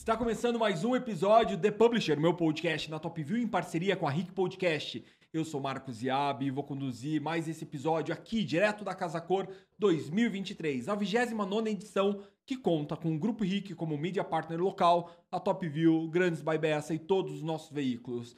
Está 0.00 0.16
começando 0.16 0.58
mais 0.58 0.82
um 0.82 0.96
episódio 0.96 1.58
The 1.58 1.70
Publisher, 1.70 2.18
meu 2.18 2.32
podcast 2.32 2.90
na 2.90 2.98
Top 2.98 3.22
View 3.22 3.36
em 3.36 3.46
parceria 3.46 3.94
com 3.94 4.08
a 4.08 4.10
Rick 4.10 4.32
Podcast. 4.32 5.04
Eu 5.30 5.44
sou 5.44 5.60
Marcos 5.60 6.02
Iab 6.02 6.42
e 6.42 6.50
vou 6.50 6.64
conduzir 6.64 7.20
mais 7.20 7.46
esse 7.46 7.64
episódio 7.64 8.14
aqui, 8.14 8.42
direto 8.42 8.82
da 8.82 8.94
Casa 8.94 9.20
Cor 9.20 9.46
2023, 9.78 10.88
a 10.88 10.94
29 10.94 11.68
edição 11.68 12.22
que 12.46 12.56
conta 12.56 12.96
com 12.96 13.14
o 13.14 13.18
Grupo 13.18 13.44
Rick 13.44 13.74
como 13.74 13.98
mídia 13.98 14.24
partner 14.24 14.58
local, 14.58 15.14
a 15.30 15.38
Top 15.38 15.68
View, 15.68 16.08
Grandes 16.08 16.40
by 16.40 16.56
Bessa 16.56 16.94
e 16.94 16.98
todos 16.98 17.34
os 17.34 17.42
nossos 17.42 17.70
veículos. 17.70 18.34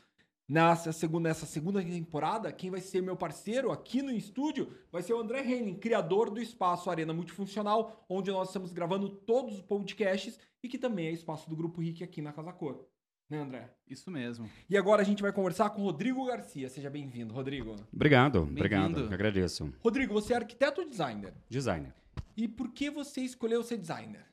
Nessa 0.53 0.93
segunda, 0.93 1.31
nessa 1.31 1.47
segunda 1.47 1.83
temporada, 1.83 2.53
quem 2.53 2.69
vai 2.69 2.83
ser 2.83 3.01
meu 3.01 3.17
parceiro 3.17 3.73
aqui 3.73 4.03
no 4.03 4.11
estúdio 4.11 4.71
vai 4.93 5.01
ser 5.01 5.15
o 5.15 5.19
André 5.19 5.41
Henning, 5.41 5.77
criador 5.77 6.29
do 6.29 6.43
espaço 6.43 6.91
Arena 6.91 7.15
Multifuncional, 7.15 8.05
onde 8.07 8.31
nós 8.31 8.49
estamos 8.49 8.71
gravando 8.71 9.09
todos 9.09 9.55
os 9.55 9.63
podcasts 9.63 10.39
e 10.63 10.69
que 10.69 10.77
também 10.77 11.07
é 11.07 11.11
espaço 11.11 11.49
do 11.49 11.57
Grupo 11.57 11.81
Rick 11.81 12.05
aqui 12.05 12.21
na 12.21 12.35
Casa 12.35 12.53
Cor. 12.53 12.87
Né, 13.31 13.39
André? 13.39 13.71
Isso 13.89 14.11
mesmo. 14.11 14.47
E 14.69 14.77
agora 14.77 15.01
a 15.01 15.05
gente 15.07 15.23
vai 15.23 15.33
conversar 15.33 15.71
com 15.71 15.81
o 15.81 15.85
Rodrigo 15.87 16.27
Garcia. 16.27 16.69
Seja 16.69 16.91
bem-vindo, 16.91 17.33
Rodrigo. 17.33 17.75
Obrigado, 17.91 18.43
obrigado. 18.43 19.07
Agradeço. 19.11 19.73
Rodrigo, 19.83 20.13
você 20.13 20.35
é 20.35 20.37
arquiteto 20.37 20.83
ou 20.83 20.87
designer? 20.87 21.33
Designer. 21.49 21.95
E 22.37 22.47
por 22.47 22.69
que 22.73 22.91
você 22.91 23.23
escolheu 23.23 23.63
ser 23.63 23.79
designer? 23.79 24.27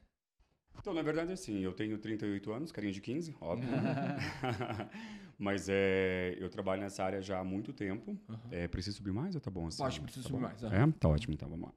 Então, 0.79 0.93
na 0.93 1.01
verdade, 1.01 1.31
assim, 1.31 1.59
eu 1.59 1.73
tenho 1.73 1.97
38 1.97 2.51
anos, 2.51 2.71
carinha 2.71 2.93
de 2.93 3.01
15, 3.01 3.35
óbvio. 3.41 3.69
Mas 5.37 5.67
é, 5.69 6.35
eu 6.37 6.49
trabalho 6.49 6.81
nessa 6.81 7.03
área 7.03 7.21
já 7.21 7.39
há 7.39 7.43
muito 7.43 7.71
tempo. 7.71 8.17
Uhum. 8.27 8.37
É, 8.51 8.67
preciso 8.67 8.97
subir 8.97 9.13
mais 9.13 9.35
ou 9.35 9.41
tá 9.41 9.49
bom 9.49 9.67
assim? 9.67 9.81
Acho 9.83 9.99
que 9.99 10.05
preciso 10.05 10.23
tá 10.23 10.29
subir 10.29 10.41
bom? 10.41 10.47
mais. 10.47 10.63
É, 10.63 10.93
tá 10.99 11.07
ótimo, 11.07 11.33
então 11.33 11.47
vamos 11.47 11.67
lá. 11.67 11.73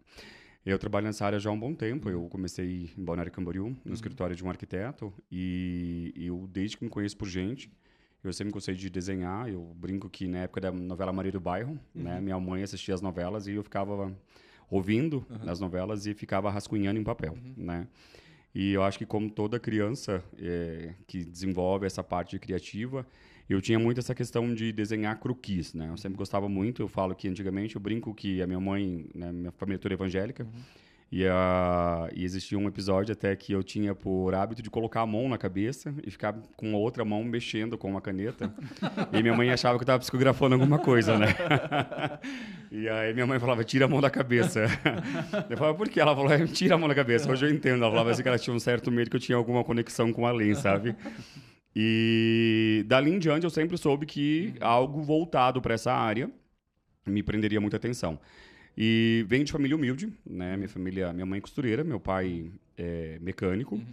Eu 0.65 0.79
trabalho 0.79 1.07
nessa 1.07 1.27
área 1.27 1.39
já 1.39 1.51
há 1.51 1.53
um 1.53 1.59
bom 1.59 1.75
tempo. 1.75 2.09
Eu 2.09 2.29
comecei 2.29 2.91
em 2.97 3.05
Balneário 3.05 3.31
Camboriú, 3.31 3.69
no 3.69 3.77
uhum. 3.87 3.93
escritório 3.93 4.35
de 4.35 4.45
um 4.45 4.49
arquiteto. 4.49 5.13
E 5.31 6.13
eu, 6.17 6.49
desde 6.51 6.77
que 6.77 6.85
me 6.85 6.91
conheço 6.91 7.17
por 7.17 7.29
gente, 7.29 7.71
eu 8.23 8.33
sempre 8.33 8.53
gostei 8.53 8.75
de 8.75 8.89
desenhar. 8.89 9.49
Eu 9.49 9.73
brinco 9.77 10.09
que 10.09 10.27
na 10.27 10.39
época 10.39 10.61
da 10.61 10.73
novela 10.73 11.13
Maria 11.13 11.33
do 11.33 11.41
Bairro, 11.41 11.75
né, 11.75 11.81
uhum. 11.95 12.03
né, 12.03 12.21
minha 12.21 12.41
mãe 12.41 12.63
assistia 12.63 12.95
as 12.95 13.01
novelas 13.01 13.47
e 13.47 13.53
eu 13.53 13.63
ficava 13.63 14.13
ouvindo 14.71 15.25
uhum. 15.29 15.51
as 15.51 15.61
novelas 15.61 16.07
e 16.07 16.15
ficava 16.15 16.51
rascunhando 16.51 16.99
em 16.99 17.05
papel, 17.05 17.35
uhum. 17.35 17.55
né? 17.57 17.89
E 18.55 18.73
eu 18.73 18.83
acho 18.83 18.99
que 18.99 19.07
como 19.07 19.31
toda 19.31 19.59
criança 19.59 20.23
é, 20.39 20.95
que 21.07 21.25
desenvolve 21.25 21.87
essa 21.87 22.03
parte 22.03 22.39
criativa, 22.39 23.07
eu 23.49 23.61
tinha 23.61 23.79
muito 23.79 23.99
essa 23.99 24.15
questão 24.15 24.55
de 24.55 24.73
desenhar 24.73 25.19
croquis, 25.19 25.75
né? 25.75 25.89
Eu 25.89 25.97
sempre 25.97 26.19
gostava 26.19 26.49
muito, 26.49 26.83
eu 26.83 26.89
falo 26.89 27.15
que 27.15 27.29
antigamente, 27.29 27.77
eu 27.77 27.81
brinco 27.81 28.15
que 28.15 28.43
a 28.43 28.47
minha 28.47 28.61
mãe, 28.61 29.07
né, 29.15 29.33
minha 29.33 29.53
família 29.53 29.79
toda 29.79 29.95
evangélica, 29.95 30.45
uhum. 30.45 30.51
E, 31.13 31.27
a, 31.29 32.09
e 32.15 32.25
existia 32.25 32.59
um 32.59 32.67
episódio 32.67 33.13
até 33.13 33.37
que 33.37 33.53
eu 33.53 33.63
tinha 33.63 33.95
por 33.95 34.35
hábito 34.35 34.63
de 34.63 34.71
colocar 34.71 35.03
a 35.03 35.07
mão 35.07 35.29
na 35.29 35.37
cabeça 35.37 35.95
e 36.03 36.11
ficar 36.11 36.35
com 36.57 36.75
a 36.75 36.79
outra 36.79 37.05
mão 37.05 37.23
mexendo 37.23 37.77
com 37.77 37.91
uma 37.91 38.01
caneta. 38.01 38.51
e 39.13 39.21
minha 39.21 39.37
mãe 39.37 39.51
achava 39.51 39.77
que 39.77 39.83
eu 39.83 39.85
estava 39.85 39.99
psicografando 39.99 40.55
alguma 40.55 40.79
coisa, 40.79 41.19
né? 41.19 41.27
e 42.73 42.89
aí 42.89 43.13
minha 43.13 43.27
mãe 43.27 43.39
falava, 43.39 43.63
tira 43.63 43.85
a 43.85 43.89
mão 43.89 44.01
da 44.01 44.09
cabeça. 44.09 44.65
eu 45.51 45.57
falava, 45.59 45.77
por 45.77 45.87
que? 45.91 46.01
Ela 46.01 46.17
falou, 46.17 46.33
é, 46.33 46.47
tira 46.47 46.77
a 46.77 46.79
mão 46.79 46.89
da 46.89 46.95
cabeça. 46.95 47.31
Hoje 47.31 47.45
eu 47.45 47.51
entendo. 47.51 47.83
Ela 47.83 47.91
falava 47.91 48.11
assim 48.11 48.23
que 48.23 48.29
ela 48.29 48.39
tinha 48.39 48.57
um 48.57 48.61
certo 48.61 48.91
medo 48.91 49.11
que 49.11 49.17
eu 49.17 49.21
tinha 49.21 49.37
alguma 49.37 49.63
conexão 49.63 50.15
com 50.15 50.27
além, 50.27 50.55
sabe? 50.55 50.97
E 51.77 52.87
dali 52.87 53.11
em 53.11 53.19
diante 53.19 53.45
eu 53.45 53.51
sempre 53.51 53.77
soube 53.77 54.07
que 54.07 54.55
algo 54.63 55.03
voltado 55.03 55.61
para 55.61 55.75
essa 55.75 55.93
área 55.93 56.31
me 57.05 57.23
prenderia 57.23 57.61
muita 57.61 57.77
atenção. 57.77 58.19
E 58.77 59.25
venho 59.29 59.45
de 59.45 59.53
família 59.53 59.77
humilde, 59.77 60.13
né? 60.25 60.57
Minha 60.57 60.69
família, 60.69 61.13
minha 61.13 61.27
mãe 61.27 61.41
costureira, 61.41 61.85
meu 61.85 62.01
pai 62.01 62.51
é 62.77 63.19
mecânico. 63.21 63.77
Uhum. 63.77 63.85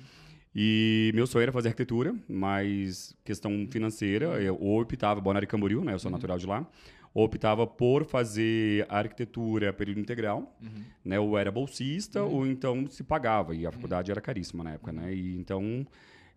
E 0.56 1.12
meu 1.14 1.28
sonho 1.28 1.44
era 1.44 1.52
fazer 1.52 1.70
arquitetura, 1.70 2.16
mas 2.28 3.16
questão 3.24 3.68
financeira, 3.70 4.42
eu 4.42 4.58
ou 4.60 4.82
optava, 4.82 5.22
Balneário 5.22 5.48
Camboriú, 5.48 5.84
né? 5.84 5.94
Eu 5.94 6.00
sou 6.00 6.10
uhum. 6.10 6.18
natural 6.18 6.38
de 6.38 6.46
lá. 6.46 6.68
Ou 7.14 7.26
optava 7.26 7.66
por 7.66 8.06
fazer 8.06 8.86
arquitetura 8.88 9.74
período 9.74 10.00
integral, 10.00 10.56
uhum. 10.62 10.84
né? 11.04 11.20
Ou 11.20 11.38
era 11.38 11.52
bolsista, 11.52 12.24
uhum. 12.24 12.34
ou 12.34 12.48
então 12.48 12.88
se 12.88 13.04
pagava. 13.04 13.56
E 13.56 13.66
a 13.66 13.72
faculdade 13.72 14.12
era 14.12 14.22
caríssima 14.22 14.64
na 14.64 14.74
época, 14.74 14.92
né? 14.92 15.14
E 15.14 15.36
então 15.36 15.86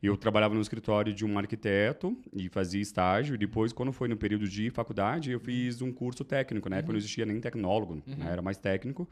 eu 0.03 0.17
trabalhava 0.17 0.55
no 0.55 0.61
escritório 0.61 1.15
de 1.15 1.25
um 1.25 1.39
arquiteto 1.39 2.17
e 2.33 2.49
fazia 2.49 2.81
estágio. 2.81 3.35
E 3.37 3.39
depois, 3.39 3.73
quando 3.73 3.93
foi 3.93 4.09
no 4.09 4.17
período 4.17 4.49
de 4.49 4.69
faculdade, 4.71 5.31
eu 5.31 5.39
fiz 5.39 5.81
um 5.81 5.93
curso 5.93 6.25
técnico. 6.25 6.69
Na 6.69 6.77
época 6.77 6.91
uhum. 6.91 6.95
não 6.95 6.99
existia 6.99 7.25
nem 7.25 7.41
tecnólogo, 7.41 7.95
né? 7.95 8.03
uhum. 8.07 8.15
né? 8.17 8.33
era 8.33 8.43
mais 8.43 8.59
técnico. 8.59 9.09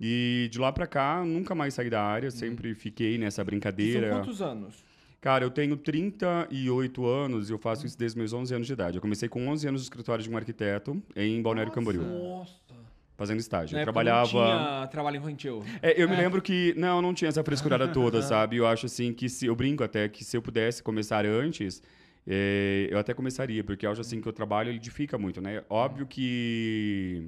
E 0.00 0.48
de 0.50 0.58
lá 0.58 0.70
para 0.70 0.86
cá, 0.86 1.24
nunca 1.24 1.54
mais 1.54 1.74
saí 1.74 1.88
da 1.88 2.02
área, 2.02 2.26
uhum. 2.26 2.30
sempre 2.30 2.74
fiquei 2.74 3.16
nessa 3.16 3.42
brincadeira. 3.42 4.10
São 4.10 4.18
quantos 4.18 4.42
anos? 4.42 4.84
Cara, 5.20 5.44
eu 5.44 5.50
tenho 5.50 5.76
38 5.76 7.06
anos 7.06 7.50
e 7.50 7.52
eu 7.52 7.58
faço 7.58 7.84
isso 7.86 7.98
desde 7.98 8.16
meus 8.16 8.32
11 8.32 8.54
anos 8.54 8.66
de 8.66 8.72
idade. 8.72 8.98
Eu 8.98 9.02
comecei 9.02 9.28
com 9.28 9.48
11 9.48 9.66
anos 9.66 9.80
no 9.80 9.84
escritório 9.84 10.22
de 10.22 10.30
um 10.30 10.36
arquiteto 10.36 11.02
em 11.16 11.42
Balneário 11.42 11.70
Nossa. 11.70 11.80
Camboriú. 11.80 12.02
Nossa! 12.02 12.77
Fazendo 13.18 13.40
estágio. 13.40 13.74
Na 13.74 13.82
eu 13.82 13.84
trabalhava. 13.84 14.32
Não 14.32 14.76
tinha 14.76 14.86
trabalho 14.86 15.16
infantil. 15.16 15.62
É, 15.82 16.00
eu 16.00 16.06
é. 16.06 16.10
me 16.10 16.16
lembro 16.16 16.40
que. 16.40 16.72
Não, 16.76 17.02
não 17.02 17.12
tinha 17.12 17.28
essa 17.28 17.42
frescurada 17.42 17.88
toda, 17.92 18.22
sabe? 18.22 18.56
Eu 18.56 18.66
acho 18.66 18.86
assim 18.86 19.12
que 19.12 19.28
se. 19.28 19.44
Eu 19.44 19.56
brinco 19.56 19.82
até 19.82 20.08
que 20.08 20.24
se 20.24 20.36
eu 20.36 20.40
pudesse 20.40 20.82
começar 20.82 21.26
antes. 21.26 21.82
É, 22.30 22.88
eu 22.90 22.98
até 22.98 23.14
começaria, 23.14 23.64
porque 23.64 23.86
eu 23.86 23.90
acho 23.90 24.02
assim 24.02 24.20
que 24.20 24.28
o 24.28 24.32
trabalho 24.32 24.68
ele 24.68 24.76
edifica 24.76 25.16
muito, 25.16 25.40
né? 25.40 25.64
Óbvio 25.68 26.06
que 26.06 27.26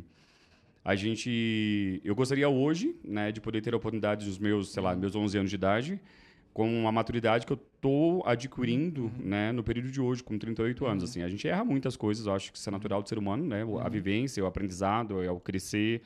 a 0.85 0.95
gente. 0.95 2.01
Eu 2.05 2.15
gostaria 2.15 2.49
hoje, 2.49 2.95
né, 3.03 3.33
de 3.33 3.41
poder 3.41 3.61
ter 3.63 3.75
a 3.75 3.77
oportunidade 3.77 4.27
dos 4.27 4.39
meus, 4.39 4.73
sei 4.73 4.83
lá, 4.83 4.95
meus 4.95 5.17
11 5.17 5.39
anos 5.39 5.51
de 5.51 5.57
idade, 5.57 6.01
com 6.61 6.87
a 6.87 6.93
maturidade 6.93 7.47
que 7.47 7.53
eu 7.55 7.57
tô 7.57 8.23
adquirindo, 8.27 9.05
uhum. 9.05 9.13
né, 9.19 9.51
no 9.51 9.65
período 9.65 9.91
de 9.91 9.99
hoje, 9.99 10.23
com 10.23 10.39
38 10.39 10.85
anos, 10.85 11.03
uhum. 11.03 11.09
assim. 11.09 11.23
A 11.23 11.29
gente 11.31 11.49
erra 11.49 11.65
muitas 11.65 11.97
coisas, 11.97 12.27
eu 12.27 12.35
acho 12.35 12.53
que 12.53 12.59
isso 12.59 12.69
é 12.69 12.73
natural 12.73 13.03
do 13.03 13.09
ser 13.09 13.17
humano, 13.17 13.47
né? 13.47 13.65
Uhum. 13.65 13.79
A 13.79 13.89
vivência, 13.89 14.45
o 14.45 14.47
aprendizado, 14.47 15.23
é 15.23 15.31
o 15.31 15.41
crescer, 15.41 16.03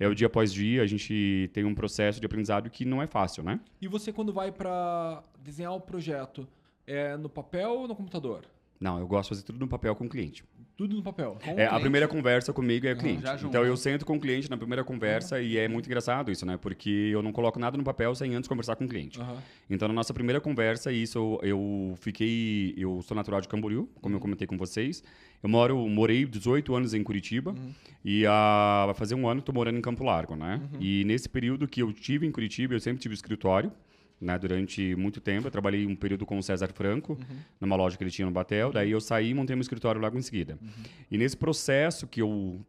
é 0.00 0.08
o 0.08 0.14
dia 0.14 0.26
após 0.26 0.50
dia, 0.50 0.82
a 0.82 0.86
gente 0.86 1.50
tem 1.52 1.62
um 1.66 1.74
processo 1.74 2.18
de 2.18 2.24
aprendizado 2.24 2.70
que 2.70 2.86
não 2.86 3.02
é 3.02 3.06
fácil, 3.06 3.42
né? 3.42 3.60
E 3.82 3.86
você 3.86 4.10
quando 4.10 4.32
vai 4.32 4.50
para 4.50 5.22
desenhar 5.44 5.74
o 5.74 5.80
projeto, 5.80 6.48
é 6.86 7.14
no 7.18 7.28
papel 7.28 7.70
ou 7.72 7.86
no 7.86 7.94
computador? 7.94 8.46
Não, 8.80 8.98
eu 8.98 9.06
gosto 9.06 9.30
de 9.30 9.36
fazer 9.36 9.42
tudo 9.42 9.58
no 9.58 9.68
papel 9.68 9.94
com 9.94 10.04
o 10.04 10.08
cliente. 10.08 10.44
Tudo 10.78 10.94
no 10.94 11.02
papel. 11.02 11.36
é, 11.56 11.66
a 11.66 11.80
primeira 11.80 12.06
conversa 12.06 12.52
comigo 12.52 12.86
é 12.86 12.92
o 12.92 12.96
cliente. 12.96 13.24
então 13.44 13.64
eu 13.64 13.76
sento 13.76 14.06
com 14.06 14.16
o 14.16 14.20
cliente 14.20 14.48
na 14.48 14.56
primeira 14.56 14.84
conversa 14.84 15.34
uhum. 15.34 15.42
e 15.42 15.58
é 15.58 15.66
muito 15.66 15.86
engraçado 15.86 16.30
isso, 16.30 16.46
né? 16.46 16.56
Porque 16.56 17.10
eu 17.12 17.20
não 17.20 17.32
coloco 17.32 17.58
nada 17.58 17.76
no 17.76 17.82
papel 17.82 18.14
sem 18.14 18.32
antes 18.36 18.48
conversar 18.48 18.76
com 18.76 18.84
o 18.84 18.88
cliente. 18.88 19.18
Uhum. 19.18 19.38
Então 19.68 19.88
na 19.88 19.94
nossa 19.94 20.14
primeira 20.14 20.40
conversa, 20.40 20.92
isso 20.92 21.40
eu 21.42 21.94
fiquei. 21.98 22.74
Eu 22.76 23.02
sou 23.02 23.16
natural 23.16 23.40
de 23.40 23.48
Camboriú, 23.48 23.88
como 24.00 24.14
eu 24.14 24.20
comentei 24.20 24.46
com 24.46 24.56
vocês. 24.56 25.02
Eu 25.42 25.48
moro, 25.48 25.76
morei 25.88 26.24
18 26.24 26.72
anos 26.72 26.94
em 26.94 27.02
Curitiba 27.02 27.50
uhum. 27.50 27.74
e 28.04 28.24
a, 28.24 28.84
vai 28.86 28.94
fazer 28.94 29.16
um 29.16 29.28
ano 29.28 29.40
estou 29.40 29.52
morando 29.52 29.78
em 29.78 29.82
Campo 29.82 30.04
Largo, 30.04 30.36
né? 30.36 30.60
Uhum. 30.74 30.80
E 30.80 31.02
nesse 31.02 31.28
período 31.28 31.66
que 31.66 31.82
eu 31.82 31.92
tive 31.92 32.24
em 32.24 32.30
Curitiba, 32.30 32.74
eu 32.74 32.80
sempre 32.80 33.00
tive 33.00 33.14
escritório 33.14 33.72
né, 34.20 34.38
durante 34.38 34.94
muito 34.96 35.20
tempo. 35.20 35.46
Eu 35.46 35.50
trabalhei 35.50 35.86
um 35.86 35.94
período 35.94 36.26
com 36.26 36.38
o 36.38 36.42
César 36.42 36.68
Franco, 36.72 37.12
uhum. 37.12 37.36
numa 37.60 37.76
loja 37.76 37.96
que 37.96 38.02
ele 38.02 38.10
tinha 38.10 38.26
no 38.26 38.32
Batel. 38.32 38.72
Daí 38.72 38.90
eu 38.90 39.00
saí 39.00 39.30
e 39.30 39.34
montei 39.34 39.54
meu 39.54 39.62
escritório 39.62 40.00
logo 40.00 40.18
em 40.18 40.22
seguida. 40.22 40.58
Uhum. 40.60 40.68
E 41.10 41.18
nesse 41.18 41.36
processo 41.36 42.06
que 42.06 42.22
eu 42.22 42.60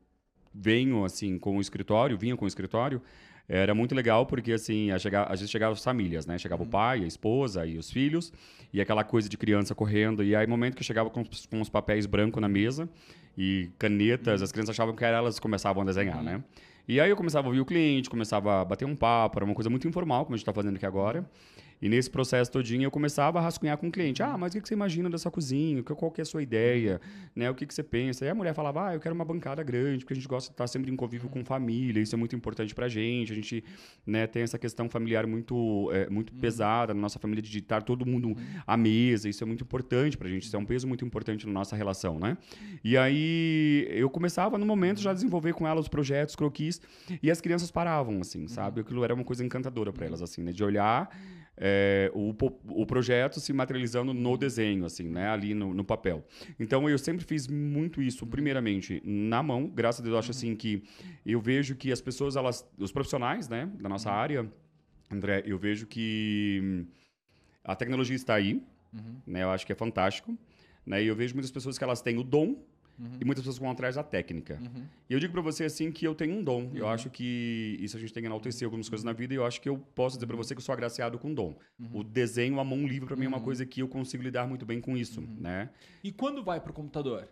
venho 0.53 1.03
assim 1.03 1.37
com 1.37 1.57
o 1.57 1.61
escritório, 1.61 2.17
vinha 2.17 2.35
com 2.35 2.45
o 2.45 2.47
escritório, 2.47 3.01
era 3.47 3.73
muito 3.73 3.95
legal 3.95 4.27
porque 4.27 4.51
assim, 4.51 4.91
a, 4.91 4.99
chegar, 4.99 5.29
a 5.29 5.35
gente 5.35 5.49
chegava 5.49 5.73
as 5.73 5.83
famílias, 5.83 6.27
né? 6.27 6.37
Chegava 6.37 6.61
uhum. 6.61 6.67
o 6.67 6.71
pai, 6.71 7.03
a 7.03 7.07
esposa 7.07 7.65
e 7.65 7.77
os 7.77 7.89
filhos, 7.89 8.31
e 8.71 8.79
aquela 8.79 9.03
coisa 9.03 9.27
de 9.27 9.37
criança 9.37 9.73
correndo. 9.73 10.23
E 10.23 10.35
aí, 10.35 10.45
momento 10.45 10.75
que 10.75 10.81
eu 10.81 10.85
chegava 10.85 11.09
com, 11.09 11.23
com 11.23 11.61
os 11.61 11.69
papéis 11.69 12.05
brancos 12.05 12.39
na 12.39 12.47
mesa 12.47 12.87
e 13.35 13.71
canetas, 13.79 14.41
uhum. 14.41 14.43
as 14.45 14.51
crianças 14.51 14.75
achavam 14.75 14.95
que 14.95 15.03
era 15.03 15.17
elas 15.17 15.39
começavam 15.39 15.81
a 15.81 15.85
desenhar, 15.85 16.17
uhum. 16.17 16.23
né? 16.23 16.43
E 16.89 16.99
aí 16.99 17.07
eu 17.11 17.15
começava 17.15 17.45
a 17.45 17.49
ouvir 17.49 17.61
o 17.61 17.65
cliente, 17.65 18.09
começava 18.09 18.61
a 18.61 18.65
bater 18.65 18.83
um 18.83 18.95
papo, 18.95 19.37
era 19.37 19.45
uma 19.45 19.53
coisa 19.53 19.69
muito 19.69 19.87
informal, 19.87 20.25
como 20.25 20.33
a 20.33 20.37
gente 20.37 20.41
está 20.41 20.51
fazendo 20.51 20.75
aqui 20.75 20.87
agora. 20.87 21.23
E 21.81 21.87
nesse 21.87 22.09
processo 22.09 22.51
todinho 22.51 22.83
eu 22.83 22.91
começava 22.91 23.39
a 23.39 23.41
rascunhar 23.41 23.77
com 23.77 23.87
o 23.87 23.91
cliente. 23.91 24.21
Ah, 24.21 24.37
mas 24.37 24.53
o 24.53 24.61
que 24.61 24.67
você 24.67 24.73
imagina 24.73 25.09
dessa 25.09 25.31
cozinha? 25.31 25.81
Qual 25.83 26.11
que 26.11 26.19
é 26.19 26.23
a 26.23 26.25
sua 26.25 26.43
ideia? 26.43 26.99
Né? 27.35 27.49
O 27.49 27.55
que, 27.55 27.65
você 27.65 27.83
pensa? 27.83 28.25
E 28.25 28.29
a 28.29 28.35
mulher 28.35 28.53
falava, 28.53 28.89
ah, 28.89 28.93
eu 28.93 28.99
quero 28.99 29.15
uma 29.15 29.23
bancada 29.23 29.63
grande, 29.63 29.99
porque 29.99 30.13
a 30.13 30.15
gente 30.15 30.27
gosta 30.27 30.49
de 30.49 30.53
estar 30.53 30.67
sempre 30.67 30.91
em 30.91 30.95
convívio 30.95 31.29
com 31.29 31.43
família, 31.45 32.01
isso 32.01 32.15
é 32.15 32.17
muito 32.17 32.35
importante 32.35 32.75
pra 32.75 32.89
gente. 32.89 33.31
A 33.31 33.35
gente 33.35 33.63
né, 34.05 34.27
tem 34.27 34.43
essa 34.43 34.57
questão 34.57 34.89
familiar 34.89 35.25
muito, 35.25 35.89
é, 35.93 36.09
muito 36.09 36.33
uhum. 36.33 36.39
pesada 36.39 36.93
na 36.93 36.99
nossa 36.99 37.19
família, 37.19 37.41
de 37.41 37.57
estar 37.57 37.81
todo 37.81 38.05
mundo 38.05 38.35
à 38.67 38.75
mesa, 38.75 39.29
isso 39.29 39.43
é 39.43 39.47
muito 39.47 39.63
importante 39.63 40.17
pra 40.17 40.27
gente, 40.27 40.43
isso 40.43 40.55
é 40.55 40.59
um 40.59 40.65
peso 40.65 40.87
muito 40.87 41.05
importante 41.05 41.45
na 41.45 41.53
nossa 41.53 41.75
relação, 41.75 42.19
né? 42.19 42.37
E 42.83 42.97
aí 42.97 43.87
eu 43.91 44.09
começava 44.09 44.57
no 44.57 44.65
momento 44.65 44.99
já 45.01 45.11
a 45.11 45.13
desenvolver 45.13 45.53
com 45.53 45.67
ela 45.67 45.79
os 45.79 45.87
projetos, 45.87 46.35
croquis, 46.35 46.81
e 47.21 47.31
as 47.31 47.39
crianças 47.39 47.71
paravam, 47.71 48.19
assim, 48.21 48.47
sabe? 48.47 48.81
Aquilo 48.81 49.03
era 49.03 49.13
uma 49.13 49.23
coisa 49.23 49.43
encantadora 49.43 49.93
para 49.93 50.05
elas, 50.05 50.21
assim, 50.21 50.41
né? 50.41 50.51
De 50.51 50.63
olhar 50.63 51.09
é, 51.59 52.09
o, 52.13 52.33
o 52.69 52.85
projeto 52.85 53.39
se 53.39 53.51
materializando 53.51 54.13
no 54.13 54.37
desenho, 54.37 54.85
assim, 54.85 55.09
né? 55.09 55.27
Ali 55.27 55.53
no, 55.53 55.73
no, 55.73 55.83
papel. 55.83 56.25
Então, 56.57 56.89
eu 56.89 56.97
sempre 56.97 57.25
fiz 57.25 57.47
muito 57.47 58.01
isso, 58.01 58.25
primeiramente, 58.25 59.01
na 59.05 59.43
mão. 59.43 59.67
Graças 59.67 59.99
a 59.99 60.03
Deus, 60.03 60.13
eu 60.13 60.19
acho 60.19 60.31
assim 60.31 60.55
que 60.55 60.83
eu 61.25 61.41
vejo 61.41 61.75
que 61.75 61.91
as 61.91 61.99
pessoas, 61.99 62.37
elas, 62.37 62.65
os 62.77 62.91
profissionais, 62.91 63.49
né, 63.49 63.69
da 63.79 63.89
nossa 63.89 64.09
área, 64.09 64.49
André, 65.11 65.43
eu 65.45 65.57
vejo 65.57 65.85
que 65.85 66.85
a 67.63 67.75
tecnologia 67.75 68.15
está 68.15 68.35
aí, 68.35 68.63
Né? 69.27 69.43
Eu 69.43 69.51
acho 69.51 69.65
que 69.65 69.71
é 69.71 69.75
fantástico. 69.75 70.37
Né? 70.85 71.03
E 71.03 71.07
eu 71.07 71.15
vejo 71.15 71.35
muitas 71.35 71.51
pessoas 71.51 71.77
que 71.77 71.83
elas 71.83 72.01
têm 72.01 72.17
o 72.17 72.23
dom 72.23 72.55
Uhum. 72.99 73.17
e 73.21 73.25
muitas 73.25 73.43
pessoas 73.43 73.57
vão 73.57 73.71
atrás 73.71 73.95
da 73.95 74.03
técnica. 74.03 74.59
Uhum. 74.61 74.85
E 75.09 75.13
eu 75.13 75.19
digo 75.19 75.31
pra 75.31 75.41
você 75.41 75.63
assim 75.63 75.89
que 75.89 76.05
eu 76.05 76.13
tenho 76.13 76.35
um 76.35 76.43
dom. 76.43 76.69
Eu 76.73 76.87
acho 76.87 77.09
que 77.09 77.77
isso 77.79 77.95
a 77.95 77.99
gente 77.99 78.11
tem 78.11 78.21
que 78.21 78.27
enaltecer 78.27 78.65
algumas 78.65 78.89
coisas 78.89 79.05
na 79.05 79.13
vida 79.13 79.33
e 79.33 79.37
eu 79.37 79.45
acho 79.45 79.61
que 79.61 79.69
eu 79.69 79.77
posso 79.95 80.17
dizer 80.17 80.27
pra 80.27 80.35
você 80.35 80.53
que 80.53 80.59
eu 80.59 80.63
sou 80.63 80.73
agraciado 80.73 81.17
com 81.17 81.33
dom. 81.33 81.55
O 81.93 82.03
desenho 82.03 82.59
à 82.59 82.63
mão 82.63 82.85
livre 82.85 83.07
pra 83.07 83.15
mim 83.15 83.25
é 83.25 83.27
uma 83.29 83.39
coisa 83.39 83.65
que 83.65 83.81
eu 83.81 83.87
consigo 83.87 84.21
lidar 84.21 84.45
muito 84.47 84.65
bem 84.65 84.81
com 84.81 84.97
isso, 84.97 85.21
né? 85.21 85.69
E 86.03 86.11
quando 86.11 86.43
vai 86.43 86.59
pro 86.59 86.73
computador? 86.73 87.27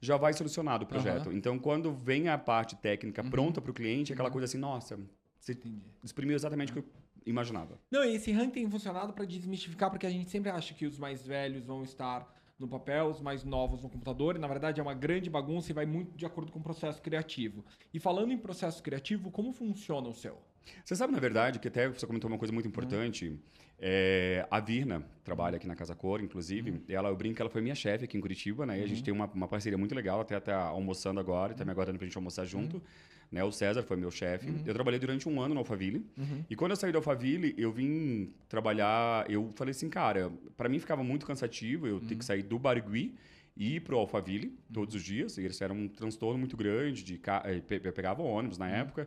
Já 0.00 0.16
vai 0.16 0.32
solucionado 0.32 0.84
o 0.84 0.86
projeto. 0.86 1.28
Aham. 1.28 1.36
Então 1.36 1.58
quando 1.58 1.92
vem 1.92 2.28
a 2.28 2.38
parte 2.38 2.74
técnica 2.76 3.22
pronta 3.22 3.60
pro 3.60 3.74
cliente, 3.74 4.12
é 4.12 4.14
aquela 4.14 4.30
coisa 4.30 4.46
assim, 4.46 4.56
nossa, 4.56 4.98
você 5.38 5.52
Entendi. 5.52 5.82
exprimiu 6.02 6.34
exatamente 6.34 6.72
o 6.72 6.74
que 6.74 6.78
eu 6.78 6.86
imaginava. 7.26 7.78
Não, 7.90 8.02
e 8.04 8.14
esse 8.14 8.32
ranking 8.32 8.50
tem 8.50 8.70
funcionado 8.70 9.12
para 9.12 9.26
desmistificar, 9.26 9.90
porque 9.90 10.06
a 10.06 10.10
gente 10.10 10.30
sempre 10.30 10.50
acha 10.50 10.72
que 10.72 10.86
os 10.86 10.98
mais 10.98 11.26
velhos 11.26 11.66
vão 11.66 11.82
estar 11.82 12.39
no 12.60 12.68
papel, 12.68 13.06
os 13.06 13.20
mais 13.20 13.44
novos 13.44 13.82
no 13.82 13.88
computador, 13.88 14.36
e 14.36 14.38
na 14.38 14.46
verdade 14.46 14.80
é 14.80 14.82
uma 14.82 14.94
grande 14.94 15.30
bagunça 15.30 15.70
e 15.70 15.74
vai 15.74 15.86
muito 15.86 16.16
de 16.16 16.26
acordo 16.26 16.52
com 16.52 16.58
o 16.58 16.62
processo 16.62 17.00
criativo. 17.00 17.64
E 17.92 17.98
falando 17.98 18.32
em 18.32 18.38
processo 18.38 18.82
criativo, 18.82 19.30
como 19.30 19.52
funciona 19.52 20.08
o 20.08 20.14
seu? 20.14 20.38
Você 20.84 20.94
sabe, 20.94 21.12
na 21.12 21.18
verdade, 21.18 21.58
que 21.58 21.68
até 21.68 21.88
você 21.88 22.06
comentou 22.06 22.28
uma 22.28 22.38
coisa 22.38 22.52
muito 22.52 22.68
importante. 22.68 23.38
É, 23.78 24.46
a 24.50 24.60
Virna 24.60 25.02
trabalha 25.24 25.56
aqui 25.56 25.66
na 25.66 25.74
Casa 25.74 25.94
Cor, 25.94 26.20
inclusive. 26.20 26.82
Ela, 26.88 27.08
eu 27.08 27.16
brinco 27.16 27.36
que 27.36 27.42
ela 27.42 27.50
foi 27.50 27.62
minha 27.62 27.74
chefe 27.74 28.04
aqui 28.04 28.16
em 28.16 28.20
Curitiba, 28.20 28.66
né? 28.66 28.78
E 28.78 28.82
a 28.82 28.86
gente 28.86 29.02
tem 29.02 29.12
uma, 29.12 29.26
uma 29.26 29.48
parceria 29.48 29.78
muito 29.78 29.94
legal, 29.94 30.20
até 30.20 30.38
tá 30.38 30.56
almoçando 30.56 31.18
agora, 31.18 31.52
e 31.52 31.56
tá 31.56 31.64
me 31.64 31.70
aguardando 31.70 31.98
pra 31.98 32.06
gente 32.06 32.16
almoçar 32.16 32.44
junto. 32.44 32.82
Né? 33.30 33.44
O 33.44 33.52
César 33.52 33.82
foi 33.82 33.96
meu 33.96 34.10
chefe. 34.10 34.48
Eu 34.66 34.74
trabalhei 34.74 34.98
durante 34.98 35.28
um 35.28 35.40
ano 35.40 35.54
na 35.54 35.60
Alphaville. 35.60 36.04
E 36.48 36.56
quando 36.56 36.72
eu 36.72 36.76
saí 36.76 36.90
da 36.90 36.98
Alphaville, 36.98 37.54
eu 37.56 37.70
vim 37.70 38.34
trabalhar. 38.48 39.30
Eu 39.30 39.50
falei 39.54 39.70
assim, 39.70 39.88
cara, 39.88 40.32
pra 40.56 40.68
mim 40.68 40.78
ficava 40.80 41.04
muito 41.04 41.24
cansativo 41.26 41.86
eu 41.86 42.00
ter 42.00 42.16
que 42.16 42.24
sair 42.24 42.42
do 42.42 42.58
Barigui 42.58 43.14
e 43.56 43.76
ir 43.76 43.80
pro 43.80 43.96
Alphaville 43.98 44.58
todos 44.72 44.94
os 44.96 45.02
dias. 45.02 45.38
E 45.38 45.46
isso 45.46 45.62
era 45.62 45.72
um 45.72 45.86
transtorno 45.86 46.38
muito 46.38 46.56
grande. 46.56 47.04
De 47.04 47.18
ca... 47.18 47.42
eh, 47.46 47.62
Eu 47.84 47.92
pegava 47.92 48.20
ônibus 48.22 48.58
na 48.58 48.68
época. 48.68 49.06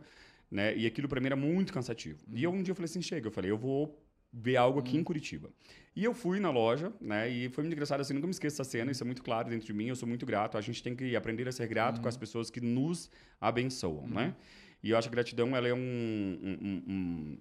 Né? 0.50 0.74
E 0.76 0.86
aquilo 0.86 1.08
pra 1.08 1.20
mim 1.20 1.26
era 1.26 1.36
muito 1.36 1.72
cansativo. 1.72 2.18
E 2.32 2.42
eu, 2.44 2.50
um 2.50 2.62
dia 2.62 2.70
eu 2.72 2.76
falei 2.76 2.86
assim, 2.86 3.02
chega, 3.02 3.26
eu 3.26 3.32
falei, 3.32 3.50
eu 3.50 3.58
vou 3.58 3.98
ver 4.36 4.56
algo 4.56 4.78
aqui 4.80 4.96
em 4.96 5.04
Curitiba. 5.04 5.48
E 5.96 6.02
eu 6.02 6.12
fui 6.12 6.40
na 6.40 6.50
loja, 6.50 6.92
né? 7.00 7.28
E 7.28 7.48
foi 7.50 7.62
muito 7.62 7.74
engraçado, 7.74 8.00
assim, 8.00 8.12
nunca 8.14 8.26
me 8.26 8.32
esqueço 8.32 8.56
dessa 8.58 8.68
cena, 8.68 8.90
isso 8.90 9.02
é 9.04 9.06
muito 9.06 9.22
claro 9.22 9.48
dentro 9.48 9.64
de 9.66 9.72
mim, 9.72 9.86
eu 9.86 9.94
sou 9.96 10.08
muito 10.08 10.26
grato. 10.26 10.58
A 10.58 10.60
gente 10.60 10.82
tem 10.82 10.94
que 10.96 11.14
aprender 11.14 11.46
a 11.46 11.52
ser 11.52 11.68
grato 11.68 12.00
com 12.00 12.08
as 12.08 12.16
pessoas 12.16 12.50
que 12.50 12.60
nos 12.60 13.08
abençoam, 13.40 14.06
né? 14.08 14.34
E 14.82 14.90
eu 14.90 14.98
acho 14.98 15.08
que 15.08 15.14
a 15.14 15.16
gratidão, 15.16 15.54
ela 15.56 15.68
é 15.68 15.72
um... 15.74 15.78
um- 15.78 16.58
um- 16.60 16.82
um- 16.92 17.38